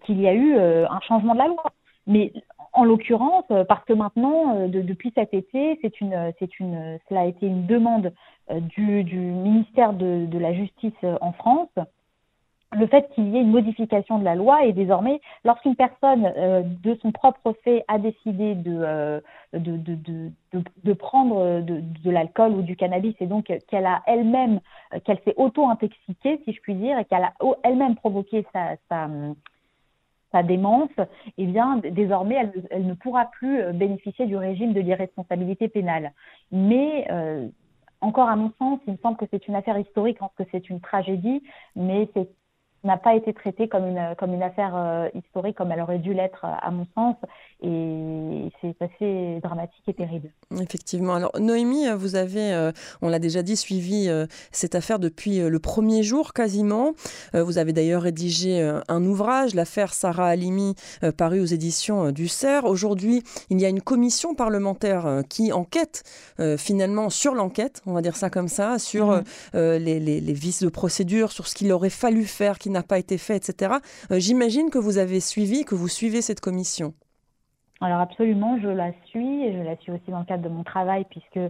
qu'il 0.04 0.20
y 0.20 0.28
a 0.28 0.34
eu 0.34 0.56
un 0.56 1.00
changement 1.00 1.34
de 1.34 1.38
la 1.38 1.48
loi. 1.48 1.72
Mais 2.06 2.32
en 2.78 2.84
l'occurrence, 2.84 3.44
euh, 3.50 3.64
parce 3.64 3.84
que 3.84 3.92
maintenant, 3.92 4.54
euh, 4.54 4.68
depuis 4.68 5.12
cet 5.16 5.34
été, 5.34 5.80
une, 6.00 6.32
cela 7.08 7.20
a 7.20 7.24
été 7.24 7.46
une 7.46 7.66
demande 7.66 8.12
euh, 8.50 8.60
du, 8.60 9.02
ministère 9.16 9.92
de, 9.94 10.38
la 10.38 10.54
Justice 10.54 10.94
en 11.20 11.32
France. 11.32 11.70
Le 12.72 12.86
fait 12.86 13.08
qu'il 13.14 13.28
y 13.30 13.36
ait 13.36 13.40
une 13.40 13.50
modification 13.50 14.18
de 14.18 14.24
la 14.24 14.36
loi 14.36 14.64
et 14.64 14.72
désormais, 14.72 15.20
lorsqu'une 15.42 15.74
personne 15.74 16.30
de 16.82 16.98
son 17.00 17.12
propre 17.12 17.54
fait 17.64 17.82
a 17.88 17.98
décidé 17.98 18.54
de, 18.54 19.22
prendre 20.92 21.62
de, 21.62 22.10
l'alcool 22.10 22.52
ou 22.52 22.60
du 22.60 22.76
cannabis 22.76 23.14
et 23.20 23.26
donc 23.26 23.50
qu'elle 23.68 23.86
a 23.86 24.02
elle-même, 24.06 24.60
qu'elle 25.06 25.18
s'est 25.24 25.32
auto-intoxiquée, 25.38 26.42
si 26.44 26.52
je 26.52 26.60
puis 26.60 26.74
dire, 26.74 26.98
et 26.98 27.06
qu'elle 27.06 27.24
a 27.24 27.32
elle-même 27.64 27.96
provoqué 27.96 28.44
sa 28.52 29.08
sa 30.32 30.42
démence, 30.42 30.90
eh 31.38 31.46
bien, 31.46 31.76
désormais, 31.78 32.50
elle, 32.70 32.86
ne 32.86 32.94
pourra 32.94 33.26
plus 33.26 33.60
euh, 33.60 33.72
bénéficier 33.72 34.26
du 34.26 34.36
régime 34.36 34.72
de 34.72 34.80
l'irresponsabilité 34.80 35.68
pénale. 35.68 36.12
Mais 36.52 37.06
euh, 37.10 37.48
encore 38.00 38.28
à 38.28 38.36
mon 38.36 38.52
sens, 38.58 38.80
il 38.86 38.92
me 38.92 38.98
semble 38.98 39.16
que 39.16 39.24
c'est 39.30 39.48
une 39.48 39.54
affaire 39.54 39.78
historique, 39.78 40.18
que 40.36 40.44
c'est 40.52 40.68
une 40.70 40.80
tragédie, 40.80 41.42
mais 41.74 42.08
c'est 42.14 42.28
n'a 42.84 42.96
pas 42.96 43.14
été 43.14 43.32
traitée 43.32 43.68
comme 43.68 43.86
une, 43.86 44.14
comme 44.18 44.32
une 44.32 44.42
affaire 44.42 44.72
euh, 44.76 45.08
historique 45.14 45.56
comme 45.56 45.72
elle 45.72 45.80
aurait 45.80 45.98
dû 45.98 46.14
l'être 46.14 46.44
à 46.44 46.70
mon 46.70 46.86
sens 46.94 47.16
et 47.60 48.50
c'est 48.60 48.76
assez 48.80 49.40
dramatique 49.42 49.82
et 49.88 49.94
terrible. 49.94 50.30
Effectivement. 50.60 51.14
Alors 51.14 51.32
Noémie, 51.40 51.88
vous 51.96 52.14
avez, 52.14 52.52
euh, 52.52 52.70
on 53.02 53.08
l'a 53.08 53.18
déjà 53.18 53.42
dit, 53.42 53.56
suivi 53.56 54.08
euh, 54.08 54.26
cette 54.52 54.76
affaire 54.76 55.00
depuis 55.00 55.40
le 55.40 55.58
premier 55.58 56.04
jour 56.04 56.32
quasiment. 56.32 56.92
vous 57.34 57.58
avez 57.58 57.72
d'ailleurs 57.72 58.02
rédigé 58.02 58.60
un 58.88 59.04
ouvrage, 59.04 59.54
l'affaire 59.54 59.92
Sarah 59.92 60.28
Halimi, 60.28 60.74
paru 61.16 61.40
aux 61.40 61.46
éditions 61.46 62.12
du 62.12 62.28
CERF. 62.28 62.64
Aujourd'hui, 62.64 63.22
il 63.50 63.60
y 63.60 63.64
a 63.64 63.68
une 63.68 63.80
commission 63.80 64.34
parlementaire 64.34 65.22
qui 65.28 65.52
enquête 65.52 66.02
finalement 66.58 67.10
sur 67.10 67.34
l'enquête, 67.34 67.82
on 67.86 67.92
va 67.92 68.02
dire 68.02 68.16
ça 68.16 68.30
comme 68.30 68.48
ça, 68.48 68.78
sur 68.78 69.08
mmh. 69.08 69.22
les, 69.54 70.00
les, 70.00 70.20
les, 70.20 70.32
vices 70.32 70.62
de 70.62 70.68
procédure, 70.68 71.32
sur 71.32 71.46
ce 71.46 71.54
qu'il 71.54 71.72
aurait 71.72 71.90
fallu 71.90 72.24
faire, 72.24 72.58
n'a 72.70 72.82
pas 72.82 72.98
été 72.98 73.18
fait, 73.18 73.36
etc. 73.36 73.76
Euh, 74.10 74.18
j'imagine 74.18 74.70
que 74.70 74.78
vous 74.78 74.98
avez 74.98 75.20
suivi, 75.20 75.64
que 75.64 75.74
vous 75.74 75.88
suivez 75.88 76.22
cette 76.22 76.40
commission. 76.40 76.94
Alors 77.80 78.00
absolument, 78.00 78.58
je 78.60 78.68
la 78.68 78.92
suis 79.06 79.44
et 79.44 79.52
je 79.52 79.62
la 79.62 79.76
suis 79.76 79.92
aussi 79.92 80.10
dans 80.10 80.20
le 80.20 80.24
cadre 80.24 80.42
de 80.42 80.48
mon 80.48 80.64
travail 80.64 81.04
puisque 81.10 81.40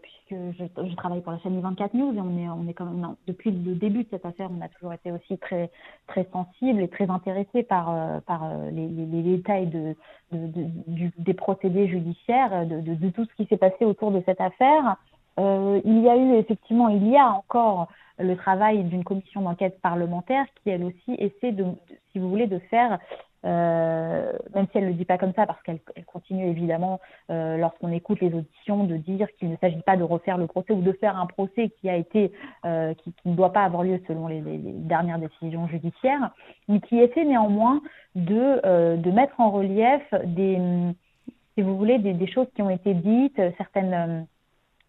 puisque 0.00 0.30
je, 0.30 0.94
travaille 0.94 1.20
pour 1.20 1.32
la 1.32 1.40
chaîne 1.40 1.60
24 1.60 1.94
News 1.94 2.14
et 2.14 2.20
on 2.20 2.38
est, 2.38 2.48
on 2.48 2.68
est 2.68 2.72
quand 2.72 2.84
même, 2.84 3.16
depuis 3.26 3.50
le 3.50 3.74
début 3.74 4.04
de 4.04 4.08
cette 4.08 4.24
affaire, 4.24 4.48
on 4.56 4.60
a 4.60 4.68
toujours 4.68 4.92
été 4.92 5.10
aussi 5.10 5.38
très, 5.38 5.72
très 6.06 6.24
sensible 6.32 6.80
et 6.80 6.86
très 6.86 7.10
intéressé 7.10 7.64
par, 7.64 8.20
par 8.28 8.48
les, 8.70 8.86
détails 8.86 9.66
de, 9.66 9.96
de, 10.30 11.10
des 11.18 11.34
procédés 11.34 11.88
judiciaires, 11.88 12.64
de, 12.64 13.10
tout 13.10 13.24
ce 13.24 13.34
qui 13.42 13.48
s'est 13.48 13.56
passé 13.56 13.84
autour 13.84 14.12
de 14.12 14.22
cette 14.24 14.40
affaire. 14.40 14.96
Il 15.38 16.00
y 16.00 16.08
a 16.08 16.16
eu 16.16 16.34
effectivement, 16.34 16.88
il 16.88 17.08
y 17.08 17.16
a 17.16 17.28
encore 17.28 17.88
le 18.18 18.36
travail 18.36 18.84
d'une 18.84 19.04
commission 19.04 19.42
d'enquête 19.42 19.80
parlementaire 19.80 20.44
qui, 20.62 20.70
elle 20.70 20.84
aussi, 20.84 21.14
essaie 21.18 21.52
de, 21.52 21.64
si 22.12 22.18
vous 22.18 22.28
voulez, 22.28 22.46
de 22.46 22.58
faire 22.70 22.98
euh, 23.44 24.32
même 24.54 24.66
si 24.70 24.78
elle 24.78 24.84
ne 24.84 24.88
le 24.88 24.94
dit 24.94 25.04
pas 25.04 25.18
comme 25.18 25.34
ça, 25.34 25.46
parce 25.46 25.60
qu'elle 25.62 25.80
continue 26.06 26.48
évidemment, 26.48 27.00
euh, 27.30 27.56
lorsqu'on 27.56 27.92
écoute 27.92 28.20
les 28.20 28.32
auditions, 28.32 28.84
de 28.84 28.96
dire 28.96 29.28
qu'il 29.38 29.50
ne 29.50 29.56
s'agit 29.56 29.82
pas 29.82 29.96
de 29.96 30.02
refaire 30.02 30.38
le 30.38 30.46
procès 30.46 30.72
ou 30.72 30.80
de 30.80 30.92
faire 30.92 31.18
un 31.18 31.26
procès 31.26 31.70
qui 31.80 31.88
a 31.88 31.96
été, 31.96 32.32
euh, 32.64 32.94
qui, 32.94 33.12
qui, 33.12 33.28
ne 33.28 33.34
doit 33.34 33.52
pas 33.52 33.64
avoir 33.64 33.82
lieu 33.82 34.00
selon 34.08 34.28
les, 34.28 34.40
dernières 34.40 35.18
décisions 35.18 35.68
judiciaires, 35.68 36.30
mais 36.68 36.80
qui 36.80 36.98
essaie 36.98 37.24
néanmoins 37.24 37.82
de, 38.14 38.60
euh, 38.64 38.96
de 38.96 39.10
mettre 39.10 39.38
en 39.38 39.50
relief 39.50 40.02
des, 40.24 40.58
si 41.54 41.62
vous 41.62 41.76
voulez, 41.76 41.98
des, 41.98 42.14
des, 42.14 42.26
choses 42.26 42.48
qui 42.54 42.62
ont 42.62 42.70
été 42.70 42.94
dites, 42.94 43.40
certaines 43.58 44.26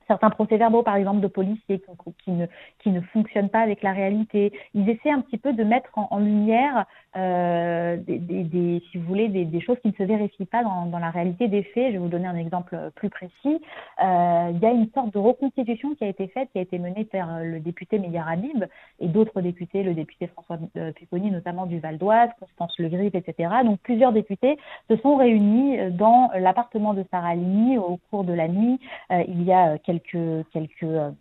certains 0.08 0.30
procès-verbaux, 0.30 0.84
par 0.84 0.96
exemple, 0.96 1.22
de 1.22 1.28
policiers 1.28 1.82
qui, 2.24 2.32
ne, 2.32 2.46
qui 2.80 2.90
ne 2.92 3.02
fonctionnent 3.02 3.50
pas 3.50 3.62
avec 3.62 3.84
la 3.84 3.92
réalité. 3.92 4.54
Ils 4.74 4.90
essaient 4.90 5.12
un 5.12 5.22
petit 5.22 5.38
peu 5.38 5.54
de 5.54 5.64
mettre 5.64 5.90
en, 5.96 6.20
lumière, 6.20 6.86
euh, 7.16 7.98
des, 7.98 8.20
des, 8.20 8.82
si 8.92 8.98
vous 8.98 9.06
voulez, 9.06 9.28
des, 9.28 9.62
choses 9.62 9.78
qui 9.82 9.90
ne 9.90 9.94
se 9.94 10.04
vérifient 10.04 10.46
pas 10.46 10.64
dans, 10.64 10.86
dans, 10.86 11.00
la 11.00 11.10
réalité 11.10 11.48
des 11.48 11.64
faits. 11.64 11.88
Je 11.88 11.92
vais 11.94 11.98
vous 11.98 12.08
donner 12.08 12.28
un 12.28 12.38
exemple 12.38 12.78
plus 12.96 13.10
précis. 13.10 13.62
Euh, 14.04 14.52
il 14.54 14.60
y 14.60 14.66
a 14.66 14.72
une 14.72 14.90
sorte 14.94 15.14
de 15.14 15.20
reconstitution 15.20 15.96
qui 15.96 16.04
a 16.04 16.08
été 16.08 16.28
faite, 16.28 16.50
qui 16.52 16.60
a 16.60 16.62
été 16.62 16.78
menée 16.80 17.06
par 17.06 17.40
le 17.42 17.60
député 17.60 18.00
Meillard 18.00 18.28
Habib 18.28 18.66
et 19.00 19.08
d'autres 19.08 19.42
députés, 19.42 19.84
le 19.84 19.94
député 19.94 20.28
François 20.28 20.58
euh, 20.78 20.92
Pupponi, 20.92 21.32
notamment 21.32 21.66
du 21.66 21.80
Val 21.80 21.98
d'Oise, 21.98 22.30
Constance 22.40 22.74
Le 22.80 22.90
Grip, 22.90 23.16
etc. 23.16 23.50
Donc 23.64 23.80
plusieurs 23.80 24.12
députés 24.12 24.58
se 24.90 24.98
sont 24.98 25.16
réunis 25.16 25.92
dans 25.92 26.30
l'appartement 26.36 26.94
de 26.94 27.06
Sarah 27.12 27.36
Ligny 27.36 27.78
au 27.78 28.00
cours 28.10 28.24
de 28.24 28.34
la 28.34 28.48
nuit. 28.48 28.80
Euh, 29.12 29.24
il 29.28 29.44
y 29.44 29.52
a 29.52 29.78
quelques 29.78 29.95
quelques, 30.00 30.48
quelques, 30.52 30.84
euh, 30.84 31.12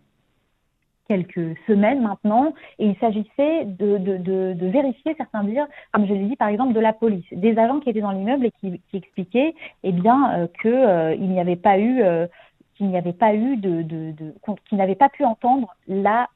quelques 1.08 1.56
semaines 1.66 2.02
maintenant, 2.02 2.54
et 2.78 2.86
il 2.86 2.96
s'agissait 2.96 3.64
de, 3.64 3.98
de, 3.98 4.16
de, 4.54 4.66
vérifier 4.66 5.14
certains 5.16 5.44
dires, 5.44 5.66
comme 5.92 6.06
je 6.06 6.14
l'ai 6.14 6.26
dit 6.26 6.36
par 6.36 6.48
exemple 6.48 6.72
de 6.72 6.80
la 6.80 6.92
police, 6.92 7.26
des 7.32 7.56
agents 7.58 7.80
qui 7.80 7.90
étaient 7.90 8.00
dans 8.00 8.12
l'immeuble 8.12 8.46
et 8.46 8.52
qui, 8.60 8.80
expliquaient 8.92 9.54
eh 9.82 9.92
bien 9.92 10.32
euh, 10.32 10.46
que 10.62 10.68
euh, 10.68 11.14
il 11.14 11.28
n'y 11.28 11.40
avait 11.40 11.56
pas 11.56 11.78
eu 11.78 12.02
qu'il 12.76 12.88
n'y 12.88 12.96
avait 12.96 13.12
pas 13.12 13.34
eu 13.34 13.56
de, 13.56 13.82
de, 13.82 14.12
de 14.12 14.94
pas 14.94 15.08
pu 15.08 15.24
entendre 15.24 15.74
la 15.86 16.28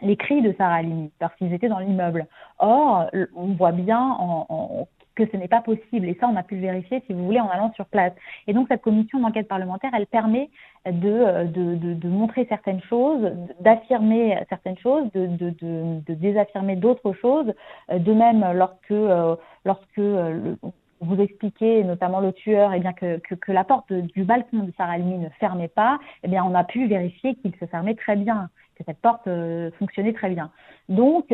les 0.00 0.16
cris 0.16 0.42
de 0.42 0.54
Sarah 0.58 0.76
Halimi 0.76 1.10
parce 1.18 1.34
qu'ils 1.36 1.52
étaient 1.52 1.68
dans 1.68 1.78
l'immeuble. 1.78 2.26
Or, 2.58 3.06
on 3.34 3.46
voit 3.54 3.72
bien 3.72 4.00
en, 4.00 4.46
en, 4.48 4.88
que 5.14 5.26
ce 5.30 5.36
n'est 5.36 5.48
pas 5.48 5.60
possible. 5.60 6.08
Et 6.08 6.16
ça, 6.20 6.28
on 6.28 6.36
a 6.36 6.42
pu 6.42 6.56
le 6.56 6.62
vérifier, 6.62 7.02
si 7.06 7.12
vous 7.12 7.24
voulez, 7.24 7.40
en 7.40 7.48
allant 7.48 7.72
sur 7.74 7.86
place. 7.86 8.12
Et 8.46 8.52
donc, 8.52 8.68
cette 8.68 8.82
commission 8.82 9.20
d'enquête 9.20 9.48
parlementaire, 9.48 9.90
elle 9.96 10.06
permet 10.06 10.50
de, 10.86 11.44
de, 11.46 11.76
de, 11.76 11.94
de 11.94 12.08
montrer 12.08 12.46
certaines 12.48 12.82
choses, 12.82 13.32
d'affirmer 13.60 14.38
certaines 14.48 14.78
choses, 14.78 15.10
de, 15.12 16.14
désaffirmer 16.14 16.76
d'autres 16.76 17.12
choses. 17.12 17.52
De 17.90 18.12
même, 18.12 18.44
lorsque, 18.54 18.90
euh, 18.90 19.36
lorsque 19.64 19.98
euh, 19.98 20.56
vous 21.00 21.20
expliquez, 21.20 21.84
notamment 21.84 22.20
le 22.20 22.32
tueur, 22.32 22.72
eh 22.72 22.80
bien 22.80 22.92
que, 22.92 23.18
que, 23.18 23.34
que, 23.34 23.52
la 23.52 23.64
porte 23.64 23.92
du 23.92 24.24
balcon 24.24 24.60
de 24.60 24.72
Sarah 24.76 24.92
Almi 24.92 25.18
ne 25.18 25.28
fermait 25.40 25.68
pas, 25.68 25.98
eh 26.22 26.28
bien 26.28 26.44
on 26.44 26.54
a 26.54 26.64
pu 26.64 26.86
vérifier 26.86 27.34
qu'il 27.36 27.54
se 27.56 27.66
fermait 27.66 27.94
très 27.94 28.16
bien, 28.16 28.48
que 28.76 28.84
cette 28.84 28.98
porte 28.98 29.26
euh, 29.26 29.70
fonctionnait 29.78 30.12
très 30.12 30.30
bien. 30.30 30.50
Donc 30.88 31.26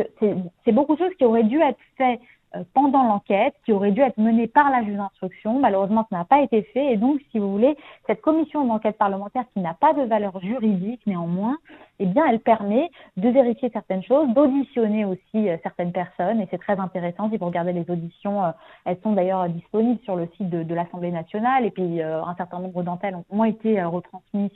c'est 0.65 0.71
beaucoup 0.71 0.95
de 0.95 0.99
choses 0.99 1.15
qui 1.17 1.25
auraient 1.25 1.43
dû 1.43 1.59
être 1.61 1.79
faites 1.97 2.19
euh, 2.19 2.40
pendant 2.73 3.03
l'enquête 3.03 3.53
qui 3.65 3.71
aurait 3.71 3.91
dû 3.91 4.01
être 4.01 4.17
menée 4.17 4.47
par 4.47 4.69
la 4.69 4.83
juge 4.83 4.97
d'instruction. 4.97 5.59
Malheureusement, 5.59 6.05
ça 6.09 6.17
n'a 6.17 6.25
pas 6.25 6.41
été 6.41 6.63
fait. 6.73 6.93
Et 6.93 6.97
donc, 6.97 7.19
si 7.31 7.39
vous 7.39 7.51
voulez, 7.51 7.77
cette 8.07 8.21
commission 8.21 8.65
d'enquête 8.65 8.97
parlementaire 8.97 9.45
qui 9.53 9.59
n'a 9.59 9.73
pas 9.73 9.93
de 9.93 10.03
valeur 10.03 10.39
juridique 10.41 11.01
néanmoins, 11.05 11.57
eh 12.01 12.05
bien, 12.07 12.25
elle 12.27 12.39
permet 12.39 12.89
de 13.17 13.29
vérifier 13.29 13.69
certaines 13.71 14.03
choses, 14.03 14.27
d'auditionner 14.33 15.05
aussi 15.05 15.49
euh, 15.49 15.57
certaines 15.61 15.91
personnes. 15.91 16.41
Et 16.41 16.47
c'est 16.49 16.57
très 16.57 16.79
intéressant. 16.79 17.29
Si 17.29 17.37
vous 17.37 17.45
regardez 17.45 17.73
les 17.73 17.85
auditions, 17.89 18.43
euh, 18.43 18.49
elles 18.85 18.97
sont 19.03 19.13
d'ailleurs 19.13 19.47
disponibles 19.49 19.99
sur 20.03 20.15
le 20.15 20.27
site 20.37 20.49
de, 20.49 20.73
l'Assemblée 20.73 21.11
nationale. 21.11 21.65
Et 21.65 21.71
puis, 21.71 22.01
un 22.01 22.33
certain 22.35 22.59
nombre 22.59 22.81
d'entre 22.81 23.05
elles 23.05 23.17
ont, 23.29 23.43
été 23.43 23.83
retransmises 23.83 24.49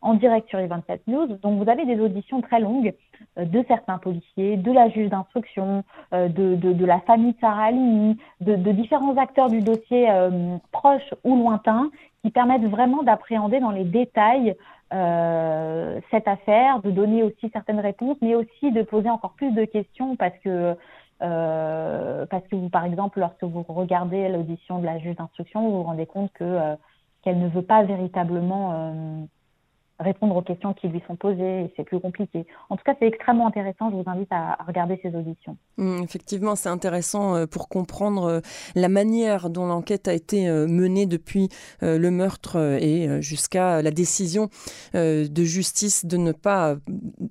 en 0.00 0.14
direct 0.14 0.48
sur 0.48 0.58
les 0.58 0.66
27 0.66 1.06
News. 1.08 1.26
Donc, 1.42 1.62
vous 1.62 1.68
avez 1.68 1.84
des 1.84 2.00
auditions 2.00 2.40
très 2.40 2.60
longues 2.60 2.94
de 3.36 3.64
certains 3.66 3.98
policiers, 3.98 4.56
de 4.56 4.72
la 4.72 4.88
juge 4.88 5.10
d'instruction, 5.10 5.82
de, 6.12 6.84
la 6.86 7.00
famille 7.00 7.32
de 7.32 7.38
Sarah 7.40 7.72
de, 7.72 8.56
de, 8.56 8.72
différents 8.72 9.16
acteurs 9.16 9.48
du 9.48 9.60
dossier 9.60 10.10
euh, 10.10 10.56
proches 10.72 11.14
ou 11.24 11.36
lointains, 11.36 11.90
qui 12.22 12.30
permettent 12.30 12.64
vraiment 12.64 13.02
d'appréhender 13.02 13.60
dans 13.60 13.70
les 13.70 13.84
détails 13.84 14.56
euh, 14.92 16.00
cette 16.10 16.28
affaire, 16.28 16.80
de 16.82 16.90
donner 16.90 17.22
aussi 17.22 17.50
certaines 17.52 17.80
réponses, 17.80 18.16
mais 18.22 18.34
aussi 18.34 18.72
de 18.72 18.82
poser 18.82 19.10
encore 19.10 19.32
plus 19.32 19.52
de 19.52 19.64
questions 19.64 20.16
parce 20.16 20.36
que 20.38 20.76
euh, 21.20 22.26
parce 22.26 22.46
que 22.46 22.54
vous, 22.56 22.68
par 22.68 22.84
exemple, 22.84 23.18
lorsque 23.18 23.42
vous 23.42 23.64
regardez 23.68 24.28
l'audition 24.28 24.78
de 24.78 24.86
la 24.86 24.98
juge 24.98 25.16
d'instruction, 25.16 25.62
vous 25.68 25.78
vous 25.78 25.82
rendez 25.82 26.06
compte 26.06 26.32
que 26.32 26.76
qu'elle 27.22 27.40
ne 27.40 27.48
veut 27.48 27.62
pas 27.62 27.82
véritablement 27.82 29.28
répondre 29.98 30.36
aux 30.36 30.42
questions 30.42 30.74
qui 30.74 30.88
lui 30.88 31.02
sont 31.06 31.16
posées 31.16 31.72
c'est 31.76 31.84
plus 31.84 32.00
compliqué. 32.00 32.46
En 32.70 32.76
tout 32.76 32.82
cas, 32.84 32.94
c'est 32.98 33.06
extrêmement 33.06 33.46
intéressant. 33.46 33.90
Je 33.90 33.96
vous 33.96 34.04
invite 34.06 34.28
à, 34.30 34.58
regarder 34.66 34.98
ces 35.02 35.14
auditions. 35.14 35.56
Mmh, 35.76 36.02
effectivement, 36.02 36.56
c'est 36.56 36.68
intéressant 36.68 37.34
euh, 37.34 37.46
pour 37.46 37.68
comprendre 37.68 38.24
euh, 38.24 38.40
la 38.74 38.88
manière 38.88 39.50
dont 39.50 39.66
l'enquête 39.66 40.08
a 40.08 40.12
été 40.12 40.48
euh, 40.48 40.66
menée 40.66 41.06
depuis 41.06 41.48
le 41.80 42.10
meurtre 42.10 42.56
et 42.80 43.22
jusqu'à 43.22 43.82
la 43.82 43.90
décision 43.90 44.48
de 44.94 45.44
justice 45.44 46.04
de 46.04 46.16
ne 46.16 46.32
pas, 46.32 46.76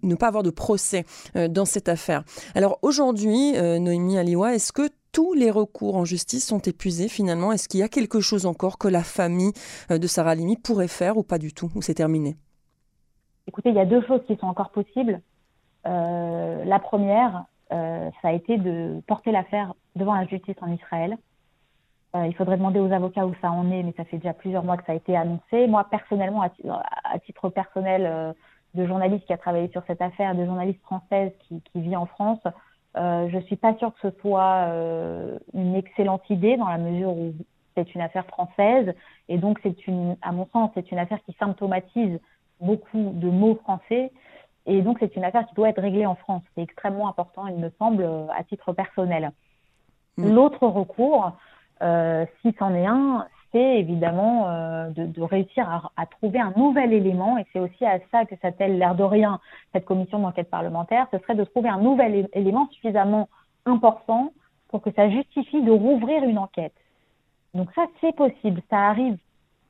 ne 0.03 0.15
pas 0.15 0.27
avoir 0.27 0.43
de 0.43 0.49
procès 0.49 1.05
dans 1.35 1.65
cette 1.65 1.89
affaire. 1.89 2.23
Alors 2.55 2.79
aujourd'hui, 2.81 3.53
Noémie 3.53 4.17
Aliwa, 4.17 4.55
est-ce 4.55 4.71
que 4.71 4.89
tous 5.11 5.33
les 5.33 5.51
recours 5.51 5.95
en 5.95 6.05
justice 6.05 6.45
sont 6.45 6.59
épuisés 6.59 7.07
finalement? 7.07 7.51
Est-ce 7.51 7.67
qu'il 7.67 7.79
y 7.79 7.83
a 7.83 7.89
quelque 7.89 8.19
chose 8.19 8.45
encore 8.45 8.77
que 8.77 8.87
la 8.87 9.03
famille 9.03 9.53
de 9.89 10.07
Sarah 10.07 10.35
Limi 10.35 10.57
pourrait 10.57 10.87
faire 10.87 11.17
ou 11.17 11.23
pas 11.23 11.37
du 11.37 11.53
tout? 11.53 11.69
Ou 11.75 11.81
c'est 11.81 11.95
terminé? 11.95 12.37
Écoutez, 13.47 13.69
il 13.69 13.75
y 13.75 13.79
a 13.79 13.85
deux 13.85 14.01
choses 14.05 14.21
qui 14.27 14.35
sont 14.35 14.47
encore 14.47 14.69
possibles. 14.71 15.21
Euh, 15.85 16.65
la 16.65 16.79
première, 16.79 17.45
euh, 17.71 18.09
ça 18.21 18.29
a 18.29 18.31
été 18.33 18.57
de 18.57 19.01
porter 19.07 19.31
l'affaire 19.31 19.73
devant 19.95 20.15
la 20.15 20.25
justice 20.25 20.55
en 20.61 20.71
Israël. 20.71 21.17
Euh, 22.15 22.27
il 22.27 22.35
faudrait 22.35 22.57
demander 22.57 22.79
aux 22.79 22.91
avocats 22.91 23.25
où 23.25 23.33
ça 23.41 23.51
en 23.51 23.71
est, 23.71 23.83
mais 23.83 23.93
ça 23.95 24.03
fait 24.03 24.17
déjà 24.17 24.33
plusieurs 24.33 24.63
mois 24.63 24.75
que 24.75 24.85
ça 24.85 24.91
a 24.91 24.95
été 24.95 25.15
annoncé. 25.15 25.67
Moi, 25.67 25.85
personnellement, 25.89 26.41
à, 26.41 27.19
titre 27.19 27.49
personnel 27.49 28.35
de 28.73 28.85
journaliste 28.85 29.25
qui 29.25 29.33
a 29.33 29.37
travaillé 29.37 29.69
sur 29.69 29.83
cette 29.87 30.01
affaire, 30.01 30.35
de 30.35 30.45
journaliste 30.45 30.81
française 30.81 31.31
qui, 31.47 31.61
vit 31.75 31.95
en 31.95 32.05
France, 32.05 32.39
je 32.95 33.35
ne 33.35 33.41
suis 33.41 33.55
pas 33.55 33.75
sûre 33.75 33.93
que 33.93 34.09
ce 34.09 34.19
soit 34.19 34.67
une 35.53 35.75
excellente 35.75 36.29
idée 36.29 36.57
dans 36.57 36.69
la 36.69 36.77
mesure 36.77 37.11
où 37.11 37.33
c'est 37.75 37.93
une 37.93 38.01
affaire 38.01 38.25
française 38.25 38.93
et 39.29 39.37
donc 39.37 39.59
à 40.21 40.31
mon 40.31 40.47
sens, 40.51 40.71
c'est 40.73 40.91
une 40.91 40.99
affaire 40.99 41.19
qui 41.25 41.35
symptomatise 41.39 42.19
beaucoup 42.59 43.11
de 43.13 43.29
mots 43.29 43.55
français. 43.63 44.11
Et 44.65 44.81
donc, 44.81 44.97
c'est 44.99 45.15
une 45.15 45.23
affaire 45.23 45.45
qui 45.47 45.55
doit 45.55 45.69
être 45.69 45.81
réglée 45.81 46.05
en 46.05 46.15
France. 46.15 46.43
C'est 46.55 46.61
extrêmement 46.61 47.07
important, 47.07 47.47
il 47.47 47.57
me 47.57 47.69
semble, 47.79 48.07
à 48.37 48.43
titre 48.43 48.73
personnel. 48.73 49.31
Mm. 50.17 50.33
L'autre 50.33 50.67
recours, 50.67 51.31
euh, 51.81 52.25
si 52.41 52.53
c'en 52.59 52.73
est 52.73 52.85
un, 52.85 53.27
c'est 53.51 53.79
évidemment 53.79 54.49
euh, 54.49 54.89
de, 54.89 55.05
de, 55.05 55.21
réussir 55.21 55.69
à, 55.69 55.91
à, 55.95 56.05
trouver 56.05 56.39
un 56.39 56.51
nouvel 56.57 56.91
élément, 56.91 57.37
et 57.37 57.45
c'est 57.53 57.59
aussi 57.59 57.85
à 57.85 57.99
ça 58.11 58.25
que 58.25 58.35
s'attelle 58.41 58.77
l'air 58.77 58.95
de 58.95 59.03
rien 59.03 59.39
cette 59.73 59.85
commission 59.85 60.19
d'enquête 60.19 60.49
parlementaire, 60.49 61.07
ce 61.11 61.17
serait 61.19 61.35
de 61.35 61.43
trouver 61.45 61.69
un 61.69 61.79
nouvel 61.79 62.27
élément 62.33 62.67
suffisamment 62.71 63.29
important 63.65 64.33
pour 64.69 64.81
que 64.81 64.91
ça 64.91 65.09
justifie 65.09 65.61
de 65.61 65.71
rouvrir 65.71 66.23
une 66.23 66.37
enquête. 66.37 66.73
Donc 67.53 67.69
ça, 67.73 67.85
c'est 68.01 68.15
possible, 68.15 68.61
ça 68.69 68.87
arrive, 68.87 69.17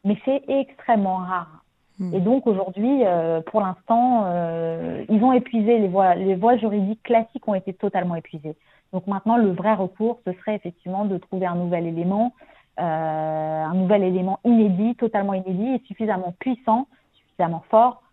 mais 0.03 0.17
c'est 0.25 0.43
extrêmement 0.47 1.17
rare. 1.17 1.63
Hmm. 1.99 2.13
Et 2.13 2.19
donc 2.19 2.45
aujourd'hui, 2.45 3.05
euh, 3.05 3.41
pour 3.41 3.61
l'instant, 3.61 4.23
euh, 4.25 5.03
ils 5.09 5.23
ont 5.23 5.33
épuisé 5.33 5.79
les 5.79 5.87
voies, 5.87 6.15
les 6.15 6.35
voies 6.35 6.57
juridiques 6.57 7.01
classiques 7.03 7.47
ont 7.47 7.55
été 7.55 7.73
totalement 7.73 8.15
épuisées. 8.15 8.55
Donc 8.93 9.07
maintenant, 9.07 9.37
le 9.37 9.51
vrai 9.51 9.73
recours, 9.73 10.19
ce 10.25 10.31
serait 10.33 10.55
effectivement 10.55 11.05
de 11.05 11.17
trouver 11.17 11.45
un 11.45 11.55
nouvel 11.55 11.87
élément, 11.87 12.33
euh, 12.79 12.83
un 12.83 13.73
nouvel 13.73 14.03
élément 14.03 14.39
inédit, 14.45 14.95
totalement 14.95 15.33
inédit 15.33 15.75
et 15.75 15.81
suffisamment 15.87 16.35
puissant, 16.39 16.87
suffisamment 17.13 17.63
fort 17.69 18.03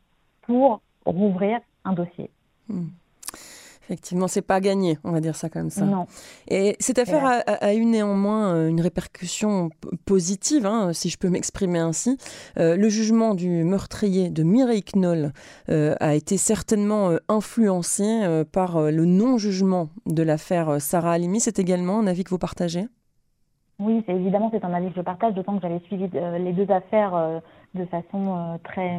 pour 0.42 0.80
rouvrir 1.04 1.60
un 1.84 1.92
dossier. 1.92 2.30
Hmm. 2.68 2.86
Effectivement, 3.84 4.28
c'est 4.28 4.42
pas 4.42 4.60
gagné, 4.60 4.98
on 5.04 5.12
va 5.12 5.20
dire 5.20 5.36
ça 5.36 5.50
comme 5.50 5.68
ça. 5.68 5.84
Non. 5.84 6.06
Et 6.48 6.74
cette 6.80 6.98
affaire 6.98 7.42
a, 7.46 7.74
eu 7.74 7.84
néanmoins 7.84 8.54
euh, 8.54 8.68
une 8.68 8.80
répercussion 8.80 9.68
positive, 10.06 10.64
hein, 10.64 10.94
si 10.94 11.10
je 11.10 11.18
peux 11.18 11.28
m'exprimer 11.28 11.80
ainsi. 11.80 12.16
Euh, 12.58 12.76
le 12.76 12.88
jugement 12.88 13.34
du 13.34 13.62
meurtrier 13.62 14.30
de 14.30 14.42
Mireille 14.42 14.84
Knoll 14.94 15.32
euh, 15.68 15.94
a 16.00 16.14
été 16.14 16.38
certainement 16.38 17.10
influencé 17.28 18.42
par 18.52 18.80
le 18.80 19.04
non-jugement 19.04 19.88
de 20.06 20.22
l'affaire 20.22 20.80
Sarah 20.80 21.12
Halimi. 21.12 21.40
C'est 21.40 21.58
également 21.58 21.98
un 21.98 22.06
avis 22.06 22.24
que 22.24 22.30
vous 22.30 22.38
partagez? 22.38 22.86
Oui, 23.78 24.02
c'est 24.06 24.14
évidemment 24.14 24.50
c'est 24.52 24.64
un 24.64 24.72
avis 24.72 24.88
que 24.90 24.96
je 24.96 25.02
partage, 25.02 25.34
d'autant 25.34 25.56
que 25.56 25.62
j'avais 25.62 25.80
suivi 25.80 26.08
les 26.38 26.52
deux 26.52 26.70
affaires 26.70 27.42
de 27.74 27.84
façon 27.86 28.58
très 28.64 28.98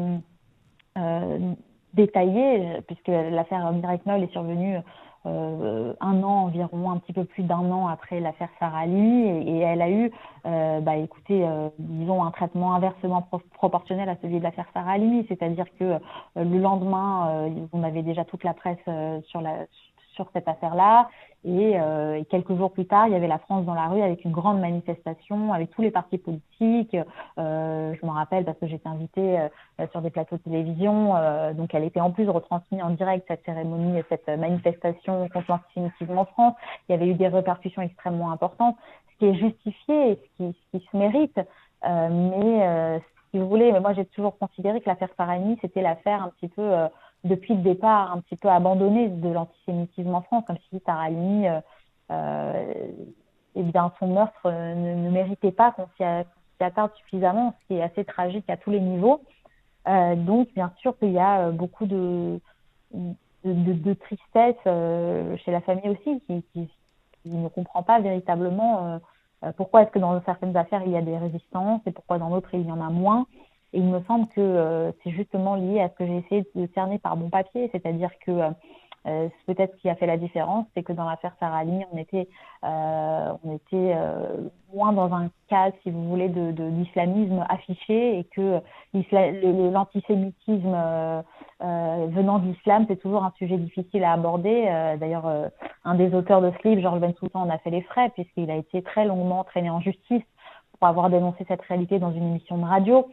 détaillée, 1.95 2.59
euh, 2.59 2.81
puisque 2.85 3.07
l'affaire 3.07 3.71
Knoll 4.05 4.23
est 4.23 4.31
survenue 4.31 4.77
euh, 5.25 5.93
un 6.01 6.21
an 6.21 6.43
environ, 6.43 6.91
un 6.91 6.97
petit 6.97 7.13
peu 7.13 7.25
plus 7.25 7.41
d'un 7.41 7.71
an 7.71 7.87
après 7.87 8.19
l'affaire 8.19 8.49
Sarah 8.59 8.81
Ali, 8.81 9.25
et, 9.47 9.59
elle 9.59 9.81
a 9.81 9.89
eu, 9.89 10.11
euh, 10.45 10.81
bah, 10.81 10.97
écoutez, 10.97 11.43
euh, 11.43 11.69
disons 11.79 12.23
un 12.23 12.29
traitement 12.29 12.75
inversement 12.75 13.27
proportionnel 13.53 14.07
à 14.07 14.17
celui 14.21 14.37
de 14.37 14.43
l'affaire 14.43 14.67
Sarah 14.73 14.91
Ali, 14.91 15.25
c'est-à-dire 15.27 15.65
que 15.79 15.97
le 16.35 16.59
lendemain, 16.59 17.49
on 17.73 17.83
avait 17.83 18.03
déjà 18.03 18.23
toute 18.23 18.43
la 18.43 18.53
presse 18.53 18.77
sur 19.25 19.41
la 19.41 19.65
sur 20.15 20.27
cette 20.33 20.47
affaire-là. 20.47 21.09
Euh, 21.47 22.15
et, 22.15 22.25
quelques 22.25 22.55
jours 22.55 22.71
plus 22.71 22.85
tard, 22.85 23.07
il 23.07 23.13
y 23.13 23.15
avait 23.15 23.27
la 23.27 23.37
France 23.37 23.65
dans 23.65 23.73
la 23.73 23.87
rue 23.87 24.01
avec 24.01 24.25
une 24.25 24.31
grande 24.31 24.59
manifestation, 24.59 25.53
avec 25.53 25.69
tous 25.71 25.81
les 25.81 25.91
partis 25.91 26.17
politiques. 26.17 26.97
Euh, 27.37 27.93
je 27.99 28.05
me 28.05 28.11
rappelle 28.11 28.45
parce 28.45 28.57
que 28.57 28.67
j'étais 28.67 28.87
invitée 28.87 29.39
euh, 29.39 29.87
sur 29.91 30.01
des 30.01 30.09
plateaux 30.09 30.37
de 30.37 30.41
télévision. 30.41 31.13
donc, 31.53 31.73
elle 31.73 31.83
était 31.83 31.99
en 31.99 32.11
plus 32.11 32.27
retransmise 32.29 32.81
en 32.81 32.91
direct, 32.91 33.25
cette 33.27 33.45
cérémonie, 33.45 34.01
cette 34.09 34.27
manifestation 34.27 35.27
contre 35.29 35.45
l'antisémitisme 35.49 36.17
en 36.17 36.25
France. 36.25 36.55
Il 36.87 36.93
y 36.93 36.95
avait 36.95 37.07
eu 37.07 37.13
des 37.13 37.27
répercussions 37.27 37.81
extrêmement 37.81 38.31
importantes, 38.31 38.75
ce 39.11 39.17
qui 39.19 39.25
est 39.25 39.35
justifié 39.35 40.11
et 40.11 40.15
ce 40.15 40.43
qui, 40.43 40.57
ce 40.71 40.77
qui 40.77 40.87
se 40.91 40.97
mérite. 40.97 41.39
mais 41.83 43.01
si 43.31 43.39
vous 43.39 43.49
voulez, 43.49 43.71
mais 43.71 43.81
moi 43.81 43.93
j'ai 43.93 44.05
toujours 44.05 44.37
considéré 44.37 44.79
que 44.81 44.89
l'affaire 44.89 45.09
Farani, 45.17 45.57
c'était 45.61 45.81
l'affaire 45.81 46.23
un 46.23 46.29
petit 46.29 46.47
peu 46.47 46.71
depuis 47.25 47.55
le 47.55 47.61
départ 47.61 48.11
un 48.13 48.21
petit 48.21 48.35
peu 48.35 48.49
abandonné 48.49 49.09
de 49.09 49.29
l'antisémitisme 49.29 50.13
en 50.13 50.21
France, 50.21 50.43
comme 50.47 50.57
si 50.69 50.81
Sarah 50.85 51.09
euh, 51.09 51.59
euh, 52.11 52.91
eh 53.55 53.63
bien, 53.63 53.91
son 53.99 54.07
meurtre 54.07 54.45
euh, 54.45 54.75
ne, 54.75 55.09
méritait 55.09 55.51
pas 55.51 55.71
qu'on 55.71 55.87
s'y 55.97 56.03
attarde 56.63 56.91
suffisamment, 56.97 57.55
ce 57.61 57.67
qui 57.67 57.79
est 57.79 57.83
assez 57.83 58.05
tragique 58.05 58.49
à 58.49 58.57
tous 58.57 58.69
les 58.69 58.79
niveaux. 58.79 59.21
Euh, 59.87 60.15
donc, 60.15 60.53
bien 60.53 60.71
sûr 60.77 60.97
qu'il 60.99 61.11
y 61.11 61.19
a 61.19 61.49
beaucoup 61.49 61.87
de, 61.87 62.39
de, 62.93 63.13
de, 63.43 63.93
tristesse 63.93 64.55
chez 65.43 65.51
la 65.51 65.61
famille 65.61 65.89
aussi, 65.89 66.21
qui, 66.27 66.43
qui, 66.53 66.69
ne 67.25 67.47
comprend 67.47 67.81
pas 67.81 67.99
véritablement 67.99 68.99
pourquoi 69.57 69.81
est-ce 69.81 69.89
que 69.89 69.97
dans 69.97 70.21
certaines 70.25 70.55
affaires 70.55 70.83
il 70.85 70.91
y 70.91 70.95
a 70.95 71.01
des 71.01 71.17
résistances 71.17 71.81
et 71.87 71.91
pourquoi 71.91 72.19
dans 72.19 72.29
d'autres 72.29 72.53
il 72.53 72.67
y 72.67 72.71
en 72.71 72.79
a 72.79 72.91
moins. 72.91 73.25
Et 73.75 73.79
il 73.79 73.85
me 73.85 74.01
semble 74.03 74.27
que 74.27 74.39
euh, 74.39 74.91
c'est 75.03 75.11
justement 75.11 75.55
lié 75.55 75.81
à 75.81 75.89
ce 75.89 75.95
que 75.95 76.05
j'ai 76.05 76.17
essayé 76.19 76.47
de 76.55 76.67
cerner 76.73 76.97
par 76.97 77.17
bon 77.17 77.29
papier, 77.29 77.69
c'est-à-dire 77.73 78.09
que 78.25 78.31
euh, 78.31 78.49
euh 79.05 79.27
peut-être 79.47 79.75
ce 79.75 79.81
qui 79.81 79.89
a 79.89 79.95
fait 79.95 80.05
la 80.05 80.15
différence, 80.15 80.65
c'est 80.73 80.81
que 80.81 80.93
dans 80.93 81.03
l'affaire 81.03 81.35
Sarah 81.41 81.57
Ali, 81.57 81.83
on 81.91 81.97
était, 81.97 82.29
on 82.63 83.53
était 83.53 83.95
moins 84.73 84.93
dans 84.93 85.13
un 85.13 85.29
cas, 85.49 85.71
si 85.83 85.91
vous 85.91 86.05
voulez, 86.09 86.29
de, 86.29 86.63
l'islamisme 86.63 87.45
affiché 87.49 88.17
et 88.17 88.23
que 88.23 88.61
l'antisémitisme 88.93 90.75
venant 91.59 92.39
de 92.39 92.47
l'islam, 92.47 92.85
c'est 92.87 92.95
toujours 92.95 93.23
un 93.25 93.33
sujet 93.37 93.57
difficile 93.57 94.03
à 94.05 94.13
aborder. 94.13 94.63
D'ailleurs, 94.99 95.29
un 95.83 95.95
des 95.95 96.15
auteurs 96.15 96.41
de 96.41 96.51
ce 96.51 96.67
livre, 96.67 96.81
Georges 96.81 97.01
Bensoutan, 97.01 97.41
en 97.41 97.49
a 97.49 97.59
fait 97.59 97.69
les 97.69 97.83
frais 97.83 98.09
puisqu'il 98.15 98.49
a 98.49 98.55
été 98.55 98.81
très 98.81 99.05
longuement 99.05 99.43
traîné 99.43 99.69
en 99.69 99.81
justice 99.81 100.23
pour 100.79 100.87
avoir 100.87 101.09
dénoncé 101.09 101.45
cette 101.47 101.61
réalité 101.61 101.99
dans 101.99 102.11
une 102.11 102.23
émission 102.23 102.57
de 102.57 102.65
radio. 102.65 103.07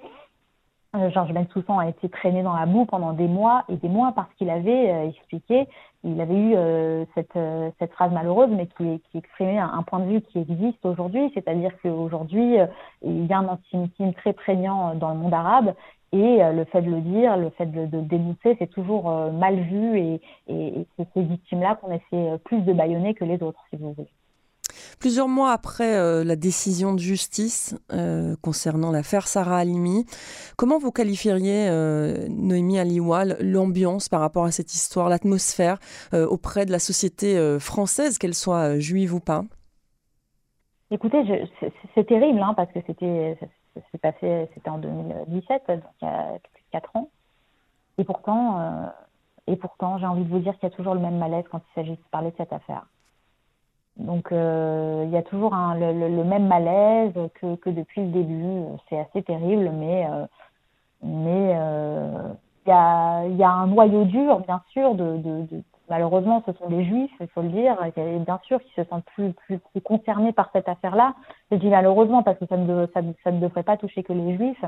Euh, 0.94 1.08
Georges 1.08 1.32
Bensoussan 1.32 1.78
a 1.78 1.88
été 1.88 2.10
traîné 2.10 2.42
dans 2.42 2.52
la 2.52 2.66
boue 2.66 2.84
pendant 2.84 3.14
des 3.14 3.26
mois 3.26 3.64
et 3.70 3.76
des 3.76 3.88
mois 3.88 4.12
parce 4.14 4.28
qu'il 4.34 4.50
avait 4.50 4.92
euh, 4.92 5.08
expliqué, 5.08 5.66
il 6.04 6.20
avait 6.20 6.34
eu 6.34 6.52
euh, 6.54 7.06
cette, 7.14 7.38
cette 7.78 7.92
phrase 7.92 8.12
malheureuse, 8.12 8.50
mais 8.50 8.66
qui, 8.66 9.00
qui 9.10 9.18
exprimait 9.18 9.56
un, 9.56 9.82
point 9.84 10.00
de 10.00 10.10
vue 10.10 10.20
qui 10.20 10.38
existe 10.40 10.84
aujourd'hui, 10.84 11.30
c'est-à-dire 11.32 11.70
qu'aujourd'hui, 11.82 12.56
il 13.02 13.26
y 13.26 13.32
a 13.32 13.38
un 13.38 13.48
antisémitisme 13.48 14.12
très 14.12 14.34
prégnant 14.34 14.94
dans 14.94 15.10
le 15.10 15.16
monde 15.16 15.32
arabe 15.32 15.74
et 16.12 16.40
le 16.42 16.64
fait 16.64 16.82
de 16.82 16.90
le 16.90 17.00
dire, 17.00 17.38
le 17.38 17.48
fait 17.50 17.66
de, 17.66 17.86
de 17.86 17.96
le 17.98 18.04
dénoncer, 18.04 18.56
c'est 18.58 18.70
toujours 18.70 19.10
mal 19.32 19.60
vu 19.60 19.98
et, 19.98 20.20
et, 20.48 20.80
et 20.80 20.86
c'est 20.96 21.08
ces 21.14 21.22
victimes-là 21.22 21.76
qu'on 21.76 21.92
essaie 21.92 22.38
plus 22.44 22.60
de 22.60 22.72
baïonner 22.74 23.14
que 23.14 23.24
les 23.24 23.42
autres, 23.42 23.60
si 23.70 23.76
vous 23.76 23.94
voulez. 23.94 24.10
Plusieurs 25.02 25.26
mois 25.26 25.50
après 25.50 25.96
euh, 25.96 26.22
la 26.22 26.36
décision 26.36 26.94
de 26.94 27.00
justice 27.00 27.76
euh, 27.92 28.36
concernant 28.40 28.92
l'affaire 28.92 29.26
Sarah 29.26 29.58
Halimi, 29.58 30.04
comment 30.56 30.78
vous 30.78 30.92
qualifieriez, 30.92 31.66
euh, 31.68 32.28
Noémie 32.28 32.78
Aliwal, 32.78 33.36
l'ambiance 33.40 34.08
par 34.08 34.20
rapport 34.20 34.44
à 34.44 34.52
cette 34.52 34.72
histoire, 34.72 35.08
l'atmosphère 35.08 35.78
auprès 36.12 36.66
de 36.66 36.70
la 36.70 36.78
société 36.78 37.58
française, 37.58 38.16
qu'elle 38.16 38.34
soit 38.34 38.78
juive 38.78 39.12
ou 39.12 39.18
pas? 39.18 39.42
Écoutez, 40.92 41.48
c'est 41.96 42.06
terrible 42.06 42.40
hein, 42.40 42.54
parce 42.54 42.70
que 42.70 42.78
c'était 42.86 44.70
en 44.70 44.78
2017, 44.78 45.62
donc 45.66 45.82
il 46.00 46.04
y 46.04 46.08
a 46.08 46.38
plus 46.38 46.62
de 46.62 46.70
4 46.70 46.94
ans. 46.94 47.10
Et 47.98 48.04
pourtant, 48.04 48.92
et 49.48 49.56
pourtant 49.56 49.98
j'ai 49.98 50.06
envie 50.06 50.22
de 50.22 50.30
vous 50.30 50.38
dire 50.38 50.56
qu'il 50.60 50.68
y 50.68 50.72
a 50.72 50.76
toujours 50.76 50.94
le 50.94 51.00
même 51.00 51.18
malaise 51.18 51.44
quand 51.50 51.58
il 51.58 51.74
s'agit 51.74 51.96
de 51.96 52.04
parler 52.12 52.30
de 52.30 52.36
cette 52.36 52.52
affaire. 52.52 52.86
Donc 53.98 54.32
euh, 54.32 55.04
il 55.06 55.10
y 55.10 55.16
a 55.16 55.22
toujours 55.22 55.54
un, 55.54 55.74
le, 55.74 55.92
le, 55.92 56.24
même 56.24 56.46
malaise 56.46 57.12
que, 57.40 57.56
que, 57.56 57.70
depuis 57.70 58.02
le 58.02 58.08
début. 58.08 58.62
C'est 58.88 58.98
assez 58.98 59.22
terrible, 59.22 59.70
mais 59.72 60.06
euh, 60.06 60.26
mais 61.02 61.52
euh, 61.54 62.28
il 62.66 62.70
y, 62.70 62.72
a, 62.72 63.26
y 63.26 63.42
a 63.42 63.50
un 63.50 63.66
noyau 63.66 64.04
dur, 64.04 64.40
bien 64.40 64.62
sûr. 64.70 64.94
De, 64.94 65.18
de, 65.18 65.42
de, 65.46 65.62
malheureusement, 65.90 66.42
ce 66.46 66.52
sont 66.52 66.70
des 66.70 66.84
juifs, 66.84 67.10
il 67.20 67.26
faut 67.28 67.42
le 67.42 67.48
dire, 67.48 67.76
et 67.84 68.18
bien 68.20 68.40
sûr 68.44 68.62
qui 68.62 68.72
se 68.74 68.84
sentent 68.84 69.04
plus, 69.14 69.32
plus, 69.32 69.58
plus 69.58 69.80
concernés 69.82 70.32
par 70.32 70.48
cette 70.52 70.68
affaire-là. 70.68 71.14
Je 71.50 71.56
dis 71.56 71.68
malheureusement 71.68 72.22
parce 72.22 72.38
que 72.38 72.46
ça 72.46 72.56
ne, 72.56 72.86
ça, 72.94 73.00
ça 73.24 73.30
ne 73.30 73.40
devrait 73.40 73.64
pas 73.64 73.76
toucher 73.76 74.02
que 74.02 74.12
les 74.14 74.36
juifs. 74.36 74.64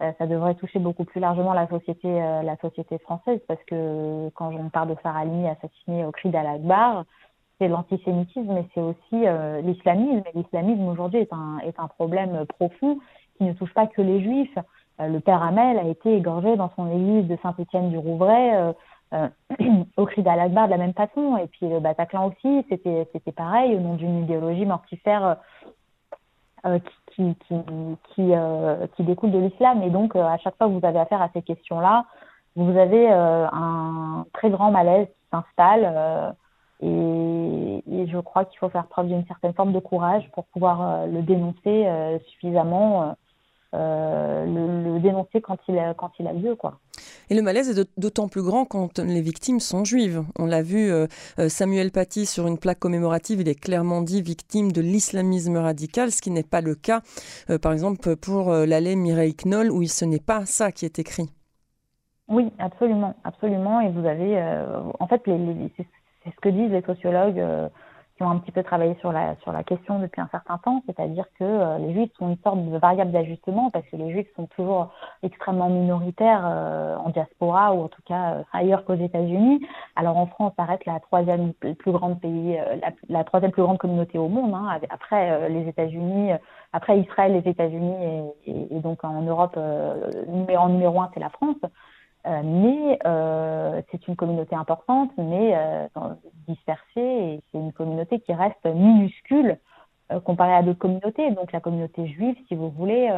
ça 0.00 0.26
devrait 0.26 0.54
toucher 0.56 0.80
beaucoup 0.80 1.04
plus 1.04 1.20
largement 1.20 1.54
la 1.54 1.68
société, 1.68 2.08
la 2.10 2.56
société 2.58 2.98
française, 2.98 3.40
parce 3.48 3.62
que 3.64 4.28
quand 4.34 4.52
on 4.52 4.68
parle 4.68 4.90
de 4.90 4.96
Sarah 5.02 5.20
assassinée 5.20 6.04
au 6.04 6.10
cri 6.10 6.28
d'Al-Akbar, 6.28 7.04
c'est 7.58 7.68
l'antisémitisme, 7.68 8.52
mais 8.52 8.66
c'est 8.74 8.80
aussi 8.80 9.26
euh, 9.26 9.60
l'islamisme. 9.62 10.22
L'islamisme 10.34 10.86
aujourd'hui 10.88 11.20
est 11.20 11.32
un, 11.32 11.58
est 11.60 11.78
un 11.78 11.88
problème 11.88 12.44
profond 12.46 12.98
qui 13.36 13.44
ne 13.44 13.52
touche 13.52 13.72
pas 13.72 13.86
que 13.86 14.02
les 14.02 14.22
juifs. 14.22 14.58
Euh, 15.00 15.08
le 15.08 15.20
père 15.20 15.42
Hamel 15.42 15.78
a 15.78 15.84
été 15.84 16.16
égorgé 16.16 16.56
dans 16.56 16.70
son 16.76 16.90
église 16.90 17.26
de 17.26 17.36
Saint-Étienne 17.42 17.90
du 17.90 17.98
Rouvray 17.98 18.54
euh, 18.54 18.72
euh 19.14 19.28
au 19.96 20.04
cri 20.04 20.22
d'Al-Akbar 20.22 20.66
de 20.66 20.72
la 20.72 20.78
même 20.78 20.92
façon. 20.92 21.36
Et 21.38 21.46
puis 21.46 21.68
le 21.68 21.80
Bataclan 21.80 22.28
aussi, 22.28 22.64
c'était 22.68 23.08
c'était 23.12 23.32
pareil, 23.32 23.74
au 23.74 23.80
nom 23.80 23.94
d'une 23.94 24.22
idéologie 24.24 24.66
mortifère 24.66 25.36
qui, 27.14 27.36
qui, 27.46 27.54
qui, 28.14 28.32
qui, 28.96 29.02
découle 29.04 29.30
de 29.30 29.38
l'islam. 29.38 29.84
Et 29.84 29.90
donc, 29.90 30.16
à 30.16 30.36
chaque 30.38 30.56
fois 30.56 30.66
que 30.66 30.72
vous 30.72 30.84
avez 30.84 30.98
affaire 30.98 31.22
à 31.22 31.28
ces 31.32 31.42
questions-là, 31.42 32.06
vous 32.56 32.76
avez 32.76 33.08
un 33.08 34.26
très 34.32 34.50
grand 34.50 34.72
malaise 34.72 35.06
qui 35.06 35.28
s'installe. 35.30 36.34
Et, 36.80 37.25
je 38.06 38.18
crois 38.18 38.44
qu'il 38.44 38.58
faut 38.58 38.68
faire 38.68 38.86
preuve 38.86 39.08
d'une 39.08 39.26
certaine 39.26 39.54
forme 39.54 39.72
de 39.72 39.78
courage 39.78 40.28
pour 40.34 40.44
pouvoir 40.46 40.82
euh, 40.82 41.06
le 41.06 41.22
dénoncer 41.22 41.86
euh, 41.86 42.18
suffisamment, 42.30 43.16
euh, 43.74 44.44
le, 44.44 45.00
dénoncer 45.00 45.40
quand 45.40 45.58
il, 45.68 45.78
a, 45.78 45.94
quand 45.94 46.10
il 46.18 46.26
a 46.26 46.32
lieu. 46.32 46.54
Quoi. 46.54 46.78
Et 47.30 47.34
le 47.34 47.42
malaise 47.42 47.78
est 47.78 47.98
d'autant 47.98 48.28
plus 48.28 48.42
grand 48.42 48.64
quand 48.64 48.98
les 48.98 49.20
victimes 49.20 49.60
sont 49.60 49.84
juives. 49.84 50.22
On 50.38 50.46
l'a 50.46 50.62
vu, 50.62 50.90
Samuel 51.48 51.90
Paty, 51.90 52.24
sur 52.24 52.46
une 52.46 52.58
plaque 52.58 52.78
commémorative, 52.78 53.40
il 53.40 53.48
est 53.48 53.60
clairement 53.60 54.00
dit 54.00 54.22
victime 54.22 54.70
de 54.70 54.80
l'islamisme 54.80 55.56
radical, 55.56 56.10
ce 56.10 56.22
qui 56.22 56.30
n'est 56.30 56.44
pas 56.44 56.60
le 56.60 56.74
cas, 56.74 57.00
par 57.60 57.72
exemple, 57.72 58.16
pour 58.16 58.52
l'allée 58.52 58.94
Mireille 58.94 59.34
Knoll, 59.34 59.72
où 59.72 59.84
ce 59.84 60.04
n'est 60.04 60.20
pas 60.20 60.46
ça 60.46 60.70
qui 60.70 60.84
est 60.84 60.98
écrit. 61.00 61.28
Oui, 62.28 62.52
absolument, 62.58 63.14
absolument. 63.24 63.80
Et 63.80 63.90
vous 63.90 64.06
avez, 64.06 64.40
en 65.00 65.06
fait, 65.08 65.26
les, 65.26 65.36
les, 65.36 65.72
c'est 66.26 66.34
ce 66.34 66.40
que 66.40 66.48
disent 66.48 66.70
les 66.70 66.82
sociologues 66.82 67.42
qui 68.16 68.22
ont 68.22 68.30
un 68.30 68.38
petit 68.38 68.52
peu 68.52 68.62
travaillé 68.62 68.96
sur 69.00 69.12
la, 69.12 69.36
sur 69.42 69.52
la 69.52 69.62
question 69.62 69.98
depuis 69.98 70.20
un 70.20 70.28
certain 70.28 70.56
temps, 70.58 70.82
c'est-à-dire 70.86 71.26
que 71.38 71.44
euh, 71.44 71.78
les 71.78 71.92
juifs 71.92 72.10
sont 72.18 72.30
une 72.30 72.38
sorte 72.38 72.64
de 72.64 72.78
variable 72.78 73.12
d'ajustement 73.12 73.70
parce 73.70 73.86
que 73.88 73.96
les 73.96 74.10
juifs 74.10 74.28
sont 74.36 74.46
toujours 74.46 74.90
extrêmement 75.22 75.68
minoritaires 75.68 76.42
euh, 76.44 76.96
en 76.96 77.10
diaspora 77.10 77.74
ou 77.74 77.84
en 77.84 77.88
tout 77.88 78.00
cas 78.06 78.44
ailleurs 78.52 78.84
qu'aux 78.84 78.94
États-Unis. 78.94 79.66
Alors 79.96 80.16
en 80.16 80.26
France, 80.26 80.54
ça 80.56 80.64
reste 80.64 80.86
la 80.86 80.98
troisième 81.00 81.52
plus 81.52 81.92
grande 81.92 82.20
pays, 82.20 82.56
la, 82.82 82.90
la, 83.08 83.24
troisième 83.24 83.52
plus 83.52 83.62
grande 83.62 83.78
communauté 83.78 84.18
au 84.18 84.28
monde, 84.28 84.54
hein, 84.54 84.80
après 84.88 85.50
les 85.50 85.68
États-Unis, 85.68 86.32
après 86.72 86.98
Israël, 87.00 87.32
les 87.32 87.50
États-Unis 87.50 88.32
et, 88.46 88.76
et, 88.76 88.80
donc 88.80 89.04
en 89.04 89.22
Europe, 89.22 89.58
numéro, 90.28 90.62
en 90.62 90.68
numéro 90.70 91.00
un, 91.00 91.10
c'est 91.12 91.20
la 91.20 91.30
France. 91.30 91.56
Mais 92.44 92.98
c'est 93.90 94.08
une 94.08 94.16
communauté 94.16 94.54
importante, 94.54 95.10
mais 95.16 95.56
dispersée, 96.48 97.00
et 97.00 97.40
c'est 97.50 97.58
une 97.58 97.72
communauté 97.72 98.20
qui 98.20 98.32
reste 98.32 98.64
minuscule 98.64 99.58
comparée 100.24 100.54
à 100.54 100.62
d'autres 100.62 100.78
communautés. 100.78 101.30
Donc 101.32 101.52
la 101.52 101.60
communauté 101.60 102.06
juive, 102.06 102.36
si 102.48 102.54
vous 102.54 102.70
voulez, 102.70 103.08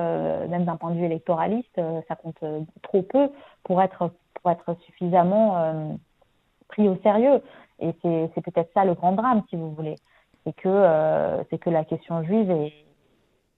même 0.49 0.64
d'un 0.64 0.77
point 0.77 0.90
de 0.90 0.97
vue 0.97 1.05
électoraliste, 1.05 1.81
ça 2.09 2.16
compte 2.16 2.42
trop 2.83 3.03
peu 3.03 3.31
pour 3.64 3.83
être, 3.83 4.11
pour 4.35 4.51
être 4.51 4.75
suffisamment 4.87 5.97
pris 6.68 6.88
au 6.88 6.97
sérieux. 7.03 7.42
Et 7.81 7.94
c'est 8.03 8.42
peut-être 8.42 8.71
ça 8.75 8.85
le 8.85 8.94
grand 8.94 9.12
drame, 9.12 9.42
si 9.51 9.57
vous 9.57 9.71
voulez. 9.71 9.97
C'est 10.44 10.55
que, 10.55 11.44
c'est 11.51 11.59
que 11.59 11.71
la 11.71 11.85
question 11.85 12.23
juive 12.23 12.51
est, 12.51 12.73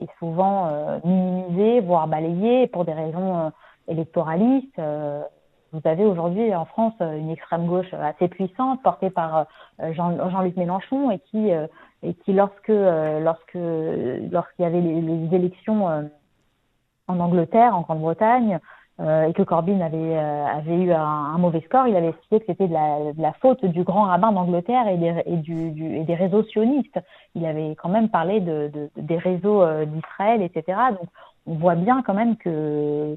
est 0.01 0.19
souvent 0.19 0.67
euh, 0.67 0.99
minimisé, 1.05 1.81
voire 1.81 2.09
balayé 2.09 2.67
pour 2.67 2.85
des 2.85 2.93
raisons 2.93 3.39
euh, 3.39 3.51
électoralistes. 3.89 4.81
Euh, 5.75 5.79
vous 5.79 5.89
avez 5.89 6.05
aujourd'hui 6.05 6.55
en 6.55 6.65
France 6.65 6.95
une 7.01 7.31
extrême 7.31 7.67
gauche 7.67 7.93
assez 7.95 8.29
puissante 8.29 8.83
portée 8.83 9.11
par 9.11 9.47
Jean, 9.93 10.43
luc 10.43 10.57
Mélenchon 10.57 11.11
et 11.11 11.19
qui, 11.19 11.51
et 12.03 12.15
qui 12.15 12.33
lorsque, 12.33 12.69
lorsque, 12.69 13.55
lorsqu'il 13.55 14.63
y 14.63 14.65
avait 14.65 14.81
les 14.81 15.35
élections 15.35 15.87
en 17.09 17.21
Angleterre, 17.21 17.77
en 17.77 17.83
Grande-Bretagne, 17.83 18.61
euh, 19.01 19.29
et 19.29 19.33
que 19.33 19.43
Corbyn 19.43 19.81
avait, 19.81 19.97
euh, 19.97 20.47
avait 20.47 20.77
eu 20.77 20.93
un, 20.93 21.39
mauvais 21.39 21.63
score, 21.63 21.87
il 21.87 21.97
avait 21.97 22.09
expliqué 22.09 22.41
que 22.41 22.47
c'était 22.49 22.69
de 22.69 22.75
la, 23.23 23.33
faute 23.41 23.65
du 23.65 23.83
grand 23.83 24.03
rabbin 24.03 24.31
d'Angleterre 24.31 24.87
et 24.89 24.99
des, 24.99 25.37
du, 25.39 25.71
du, 25.71 25.97
et 25.97 26.05
des 26.05 26.15
réseaux 26.15 26.43
sionistes. 26.43 27.01
Il 27.35 27.47
avait 27.47 27.75
quand 27.77 27.89
même 27.89 28.11
parlé 28.11 28.41
de, 28.41 28.69
de 28.69 28.91
des 28.97 29.17
réseaux 29.17 29.63
euh, 29.63 29.87
d'Israël, 29.87 30.43
etc. 30.43 30.79
Donc 30.91 31.09
on 31.47 31.55
voit 31.55 31.77
bien 31.77 32.03
quand 32.03 32.13
même 32.13 32.37
que 32.37 33.17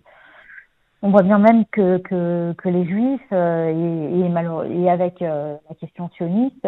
on 1.04 1.12
voit 1.12 1.22
bien 1.22 1.38
même 1.38 1.66
que, 1.66 1.98
que, 2.00 2.70
les 2.70 2.86
juifs 2.86 3.32
et, 3.32 4.82
et, 4.82 4.90
avec 4.90 5.20
la 5.20 5.76
question 5.80 6.10
sioniste 6.16 6.66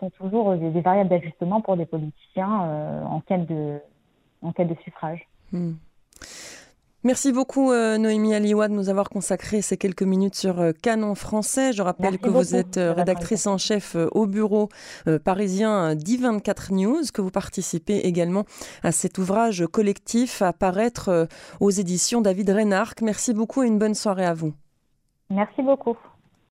sont 0.00 0.10
toujours 0.18 0.56
des, 0.56 0.80
variables 0.80 1.08
d'ajustement 1.08 1.60
pour 1.60 1.76
des 1.76 1.86
politiciens 1.86 3.02
en 3.06 3.20
quête 3.20 3.46
de 3.46 3.78
en 4.42 4.52
de 4.52 4.74
suffrage. 4.84 5.26
Hmm. 5.52 5.72
Merci 7.02 7.32
beaucoup 7.32 7.72
euh, 7.72 7.96
Noémie 7.96 8.34
Aliwa 8.34 8.68
de 8.68 8.74
nous 8.74 8.90
avoir 8.90 9.08
consacré 9.08 9.62
ces 9.62 9.78
quelques 9.78 10.02
minutes 10.02 10.34
sur 10.34 10.60
euh, 10.60 10.72
Canon 10.72 11.14
français. 11.14 11.72
Je 11.72 11.80
rappelle 11.80 12.18
que 12.18 12.28
vous 12.28 12.54
êtes 12.54 12.76
euh, 12.76 12.92
rédactrice 12.92 13.46
en 13.46 13.56
chef 13.56 13.96
au 14.12 14.26
bureau 14.26 14.68
parisien 15.24 15.94
d'I24 15.94 16.74
News, 16.74 17.02
que 17.14 17.22
vous 17.22 17.30
participez 17.30 18.00
également 18.06 18.44
à 18.82 18.92
cet 18.92 19.16
ouvrage 19.16 19.64
collectif 19.66 20.42
à 20.42 20.52
paraître 20.52 21.26
aux 21.60 21.70
éditions 21.70 22.20
David 22.20 22.50
Reynard. 22.50 22.92
Merci 23.00 23.32
beaucoup 23.32 23.62
et 23.62 23.66
une 23.66 23.78
bonne 23.78 23.94
soirée 23.94 24.26
à 24.26 24.34
vous. 24.34 24.52
Merci 25.30 25.62
beaucoup. 25.62 25.96